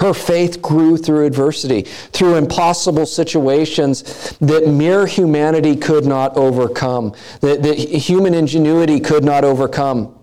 Her 0.04 0.12
faith 0.12 0.60
grew 0.60 0.98
through 0.98 1.24
adversity, 1.24 1.80
through 2.12 2.34
impossible 2.34 3.06
situations 3.06 4.36
that 4.36 4.68
mere 4.68 5.06
humanity 5.06 5.76
could 5.76 6.04
not 6.04 6.36
overcome, 6.36 7.14
that, 7.40 7.62
that 7.62 7.78
human 7.78 8.34
ingenuity 8.34 9.00
could 9.00 9.24
not 9.24 9.44
overcome. 9.44 10.14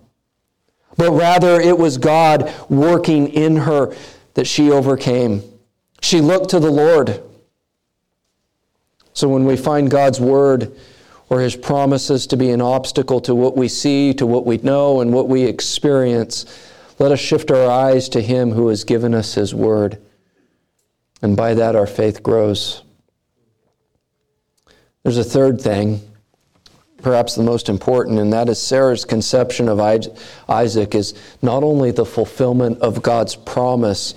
But 0.97 1.13
rather, 1.13 1.59
it 1.59 1.75
was 1.75 1.97
God 1.97 2.53
working 2.69 3.29
in 3.29 3.55
her 3.55 3.95
that 4.35 4.45
she 4.45 4.69
overcame. 4.69 5.41
She 5.99 6.21
looked 6.21 6.51
to 6.51 6.59
the 6.59 6.69
Lord. 6.69 7.19
So 9.13 9.29
when 9.29 9.45
we 9.45 9.57
find 9.57 9.89
God's 9.89 10.21
word 10.21 10.77
or 11.27 11.41
his 11.41 11.55
promises 11.55 12.27
to 12.27 12.37
be 12.37 12.51
an 12.51 12.61
obstacle 12.61 13.19
to 13.21 13.33
what 13.33 13.57
we 13.57 13.67
see, 13.67 14.13
to 14.13 14.27
what 14.27 14.45
we 14.45 14.57
know, 14.57 15.01
and 15.01 15.11
what 15.11 15.27
we 15.27 15.41
experience, 15.41 16.45
let 17.01 17.11
us 17.11 17.19
shift 17.19 17.49
our 17.49 17.67
eyes 17.67 18.09
to 18.09 18.21
Him 18.21 18.51
who 18.51 18.67
has 18.67 18.83
given 18.83 19.15
us 19.15 19.33
His 19.33 19.55
word. 19.55 19.99
And 21.23 21.35
by 21.35 21.55
that, 21.55 21.75
our 21.75 21.87
faith 21.87 22.21
grows. 22.21 22.83
There's 25.01 25.17
a 25.17 25.23
third 25.23 25.59
thing, 25.59 25.99
perhaps 27.01 27.33
the 27.33 27.41
most 27.41 27.69
important, 27.69 28.19
and 28.19 28.31
that 28.33 28.49
is 28.49 28.61
Sarah's 28.61 29.03
conception 29.03 29.67
of 29.67 29.79
Isaac 30.47 30.93
is 30.93 31.15
not 31.41 31.63
only 31.63 31.89
the 31.89 32.05
fulfillment 32.05 32.77
of 32.81 33.01
God's 33.01 33.35
promise 33.35 34.13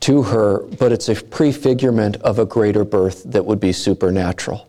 to 0.00 0.22
her, 0.22 0.60
but 0.78 0.92
it's 0.92 1.08
a 1.08 1.16
prefigurement 1.16 2.18
of 2.18 2.38
a 2.38 2.46
greater 2.46 2.84
birth 2.84 3.24
that 3.24 3.44
would 3.44 3.58
be 3.58 3.72
supernatural. 3.72 4.68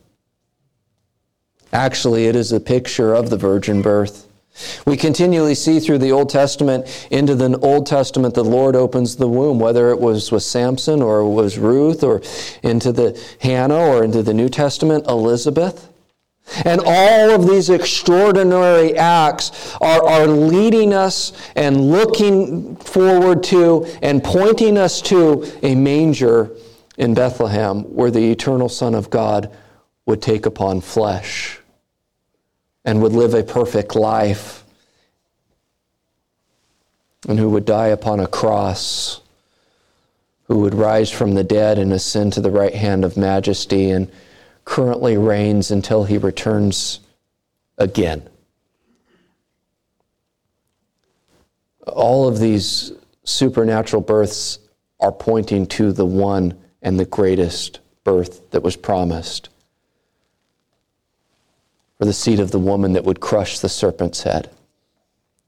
Actually, 1.72 2.26
it 2.26 2.36
is 2.36 2.52
a 2.52 2.60
picture 2.60 3.14
of 3.14 3.30
the 3.30 3.38
virgin 3.38 3.84
birth. 3.84 4.28
We 4.86 4.98
continually 4.98 5.56
see 5.56 5.80
through 5.80 6.00
the 6.00 6.12
Old 6.12 6.30
Testament 6.30 7.08
into 7.10 7.36
the 7.36 7.58
Old 7.60 7.88
Testament 7.88 8.36
the 8.36 8.44
Lord 8.44 8.76
opens 8.76 9.16
the 9.16 9.28
womb, 9.28 9.60
whether 9.60 9.90
it 9.90 10.00
was 10.00 10.32
with 10.32 10.44
Samson 10.44 11.02
or 11.02 11.22
it 11.22 11.30
was 11.30 11.58
Ruth 11.58 12.04
or 12.04 12.22
into 12.62 12.92
the 12.92 13.20
Hannah 13.42 13.80
or 13.80 14.04
into 14.04 14.22
the 14.22 14.34
New 14.34 14.50
Testament 14.50 15.08
Elizabeth. 15.08 15.90
And 16.66 16.82
all 16.86 17.32
of 17.32 17.48
these 17.48 17.70
extraordinary 17.70 18.98
acts 18.98 19.76
are, 19.82 20.04
are 20.04 20.28
leading 20.28 20.94
us 20.94 21.32
and 21.56 21.90
looking 21.90 22.76
forward 22.76 23.44
to 23.46 23.86
and 24.02 24.24
pointing 24.24 24.78
us 24.78 25.02
to 25.04 25.50
a 25.64 25.74
manger 25.74 26.52
in 26.98 27.14
Bethlehem 27.14 27.84
where 27.96 28.12
the 28.12 28.30
eternal 28.30 28.70
Son 28.70 28.94
of 28.94 29.10
God 29.10 29.50
would 30.06 30.22
take 30.22 30.46
upon 30.46 30.82
flesh 30.82 31.60
and 32.86 33.02
would 33.02 33.14
live 33.14 33.34
a 33.34 33.44
perfect 33.44 33.96
life 33.96 34.64
and 37.28 37.40
who 37.40 37.50
would 37.50 37.66
die 37.66 37.88
upon 37.88 38.20
a 38.20 38.28
cross, 38.28 39.22
who 40.48 40.60
would 40.60 40.74
rise 40.74 41.10
from 41.10 41.34
the 41.34 41.44
dead 41.44 41.80
and 41.80 41.94
ascend 41.94 42.34
to 42.34 42.42
the 42.42 42.52
right 42.52 42.76
hand 42.76 43.06
of 43.06 43.16
majesty 43.16 43.90
and 43.90 44.12
currently 44.66 45.18
reigns 45.18 45.72
until 45.72 46.04
he 46.04 46.18
returns 46.18 47.00
again. 47.78 48.28
All 51.88 52.28
of 52.28 52.40
these 52.40 52.92
supernatural 53.24 54.02
births 54.02 54.60
are 55.00 55.12
pointing 55.12 55.66
to 55.68 55.92
the 55.92 56.06
one 56.06 56.58
and 56.82 57.00
the 57.00 57.06
greatest 57.06 57.80
birth 58.04 58.50
that 58.52 58.64
was 58.64 58.76
promised 58.76 59.50
or 62.04 62.06
the 62.06 62.12
seed 62.12 62.42
of 62.42 62.52
the 62.52 62.60
woman 62.60 62.92
that 62.92 63.06
would 63.06 63.22
crush 63.22 63.60
the 63.60 63.70
serpent's 63.70 64.24
head. 64.24 64.50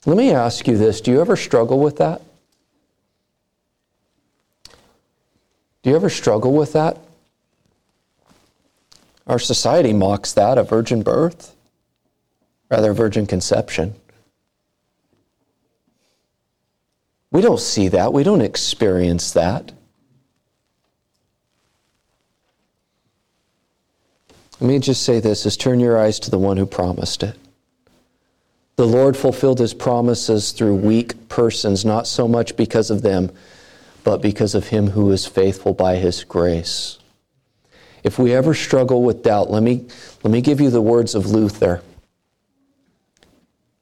Let 0.06 0.16
me 0.16 0.32
ask 0.32 0.66
you 0.70 0.78
this 0.78 1.02
do 1.02 1.12
you 1.12 1.20
ever 1.20 1.36
struggle 1.36 1.82
with 1.82 1.98
that? 1.98 2.22
Do 5.84 5.90
you 5.90 5.98
ever 5.98 6.10
struggle 6.10 6.54
with 6.54 6.72
that? 6.72 6.98
Our 9.28 9.38
society 9.38 9.92
mocks 9.92 10.32
that, 10.32 10.58
a 10.58 10.64
virgin 10.64 11.02
birth, 11.04 11.54
rather, 12.72 12.92
a 12.92 12.96
virgin 12.96 13.28
conception. 13.28 13.94
We 17.32 17.42
don't 17.42 17.60
see 17.60 17.90
that, 17.90 18.14
we 18.14 18.24
don't 18.24 18.40
experience 18.40 19.34
that. 19.34 19.74
Let 24.60 24.68
me 24.68 24.80
just 24.80 25.04
say 25.04 25.20
this 25.20 25.46
is 25.46 25.58
turn 25.58 25.80
your 25.80 25.98
eyes 25.98 26.20
to 26.22 26.32
the 26.32 26.40
one 26.40 26.56
who 26.58 26.66
promised 26.66 27.24
it. 27.24 27.38
The 28.78 28.88
Lord 28.88 29.16
fulfilled 29.16 29.60
his 29.60 29.74
promises 29.74 30.52
through 30.52 30.76
weak 30.76 31.28
persons, 31.30 31.86
not 31.86 32.08
so 32.08 32.28
much 32.28 32.56
because 32.56 32.90
of 32.90 33.02
them, 33.02 33.32
but 34.04 34.22
because 34.22 34.56
of 34.56 34.68
him 34.68 34.88
who 34.88 35.12
is 35.12 35.26
faithful 35.26 35.74
by 35.74 35.96
his 35.96 36.24
grace. 36.24 37.00
If 38.04 38.20
we 38.20 38.34
ever 38.34 38.54
struggle 38.54 39.02
with 39.04 39.24
doubt, 39.24 39.50
let 39.50 39.64
me, 39.64 39.88
let 40.24 40.32
me 40.32 40.42
give 40.42 40.62
you 40.62 40.70
the 40.70 40.82
words 40.82 41.16
of 41.16 41.26
Luther. 41.32 41.82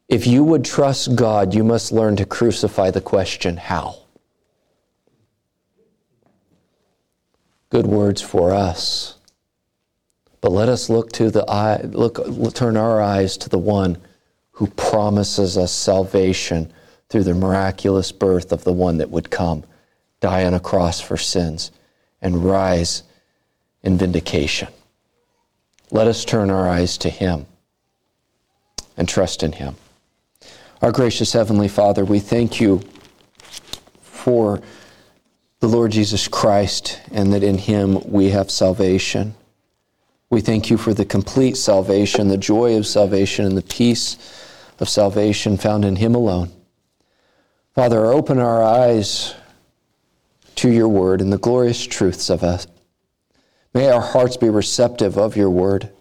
If 0.08 0.26
you 0.26 0.44
would 0.44 0.64
trust 0.64 1.16
God, 1.16 1.54
you 1.54 1.64
must 1.64 1.92
learn 1.92 2.16
to 2.18 2.26
crucify 2.26 2.92
the 2.92 3.02
question, 3.02 3.58
how? 3.58 3.98
Good 7.70 7.88
words 7.88 8.22
for 8.22 8.52
us. 8.52 9.16
But 10.44 10.52
let 10.52 10.68
us 10.68 10.90
look 10.90 11.14
to 11.14 11.32
the 11.32 11.50
eye, 11.50 11.80
look, 11.84 12.20
turn 12.54 12.76
our 12.76 13.02
eyes 13.02 13.38
to 13.38 13.48
the 13.48 13.58
one 13.58 13.98
who 14.52 14.68
promises 14.68 15.58
us 15.58 15.72
salvation 15.72 16.74
through 17.08 17.24
the 17.24 17.34
miraculous 17.34 18.12
birth 18.12 18.52
of 18.52 18.66
the 18.66 18.74
one 18.74 18.98
that 18.98 19.10
would 19.10 19.30
come, 19.30 19.64
die 20.20 20.44
on 20.44 20.54
a 20.54 20.60
cross 20.60 21.00
for 21.00 21.16
sins, 21.16 21.72
and 22.22 22.44
rise 22.44 23.04
in 23.84 23.98
vindication. 23.98 24.68
Let 25.92 26.08
us 26.08 26.26
turn 26.26 26.50
our 26.50 26.68
eyes 26.68 26.98
to 26.98 27.10
him 27.10 27.46
and 28.98 29.08
trust 29.08 29.44
in 29.44 29.54
him. 29.54 29.78
Our 30.82 30.92
gracious 30.92 31.32
Heavenly 31.32 31.70
Father, 31.70 32.04
we 32.04 32.20
thank 32.20 32.60
you 32.60 32.82
for 34.02 34.62
the 35.62 35.70
Lord 35.70 35.94
Jesus 35.94 36.28
Christ 36.28 37.00
and 37.14 37.32
that 37.32 37.44
in 37.44 37.60
him 37.60 38.02
we 38.12 38.32
have 38.32 38.52
salvation. 38.52 39.36
We 40.34 40.42
thank 40.42 40.72
you 40.72 40.78
for 40.78 40.96
the 40.96 41.06
complete 41.06 41.58
salvation, 41.58 42.28
the 42.28 42.38
joy 42.38 42.76
of 42.76 42.88
salvation, 42.88 43.46
and 43.46 43.56
the 43.56 43.62
peace 43.62 44.18
of 44.80 44.90
salvation 44.90 45.58
found 45.58 45.86
in 45.86 45.98
Him 45.98 46.16
alone. 46.16 46.52
Father, 47.76 48.08
open 48.08 48.40
our 48.40 48.64
eyes 48.64 49.36
to 50.56 50.72
your 50.72 50.88
word 50.88 51.22
and 51.22 51.32
the 51.32 51.38
glorious 51.38 51.86
truths 51.86 52.32
of 52.32 52.42
it. 52.42 52.66
May 53.76 53.92
our 53.92 54.02
hearts 54.02 54.36
be 54.36 54.50
receptive 54.50 55.20
of 55.20 55.38
your 55.38 55.52
word. 55.52 55.92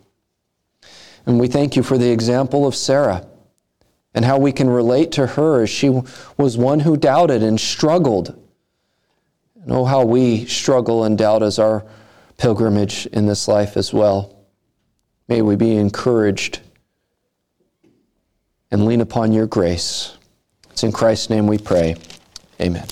And 1.26 1.38
we 1.38 1.46
thank 1.46 1.76
you 1.76 1.82
for 1.82 1.98
the 1.98 2.10
example 2.10 2.66
of 2.66 2.74
Sarah 2.74 3.26
and 4.14 4.24
how 4.24 4.38
we 4.38 4.50
can 4.50 4.70
relate 4.70 5.12
to 5.12 5.26
her 5.26 5.62
as 5.62 5.68
she 5.68 5.90
was 6.38 6.56
one 6.56 6.80
who 6.80 6.96
doubted 6.96 7.42
and 7.42 7.60
struggled. 7.60 8.28
And 9.62 9.72
oh, 9.72 9.84
how 9.84 10.06
we 10.06 10.46
struggle 10.46 11.04
and 11.04 11.18
doubt 11.18 11.42
as 11.42 11.58
our 11.58 11.84
pilgrimage 12.42 13.06
in 13.12 13.26
this 13.26 13.46
life 13.46 13.76
as 13.76 13.92
well. 13.92 14.34
May 15.28 15.42
we 15.42 15.54
be 15.54 15.76
encouraged 15.76 16.58
and 18.72 18.84
lean 18.84 19.00
upon 19.00 19.32
your 19.32 19.46
grace. 19.46 20.18
It's 20.72 20.82
in 20.82 20.90
Christ's 20.90 21.30
name 21.30 21.46
we 21.46 21.58
pray. 21.58 21.94
Amen. 22.60 22.84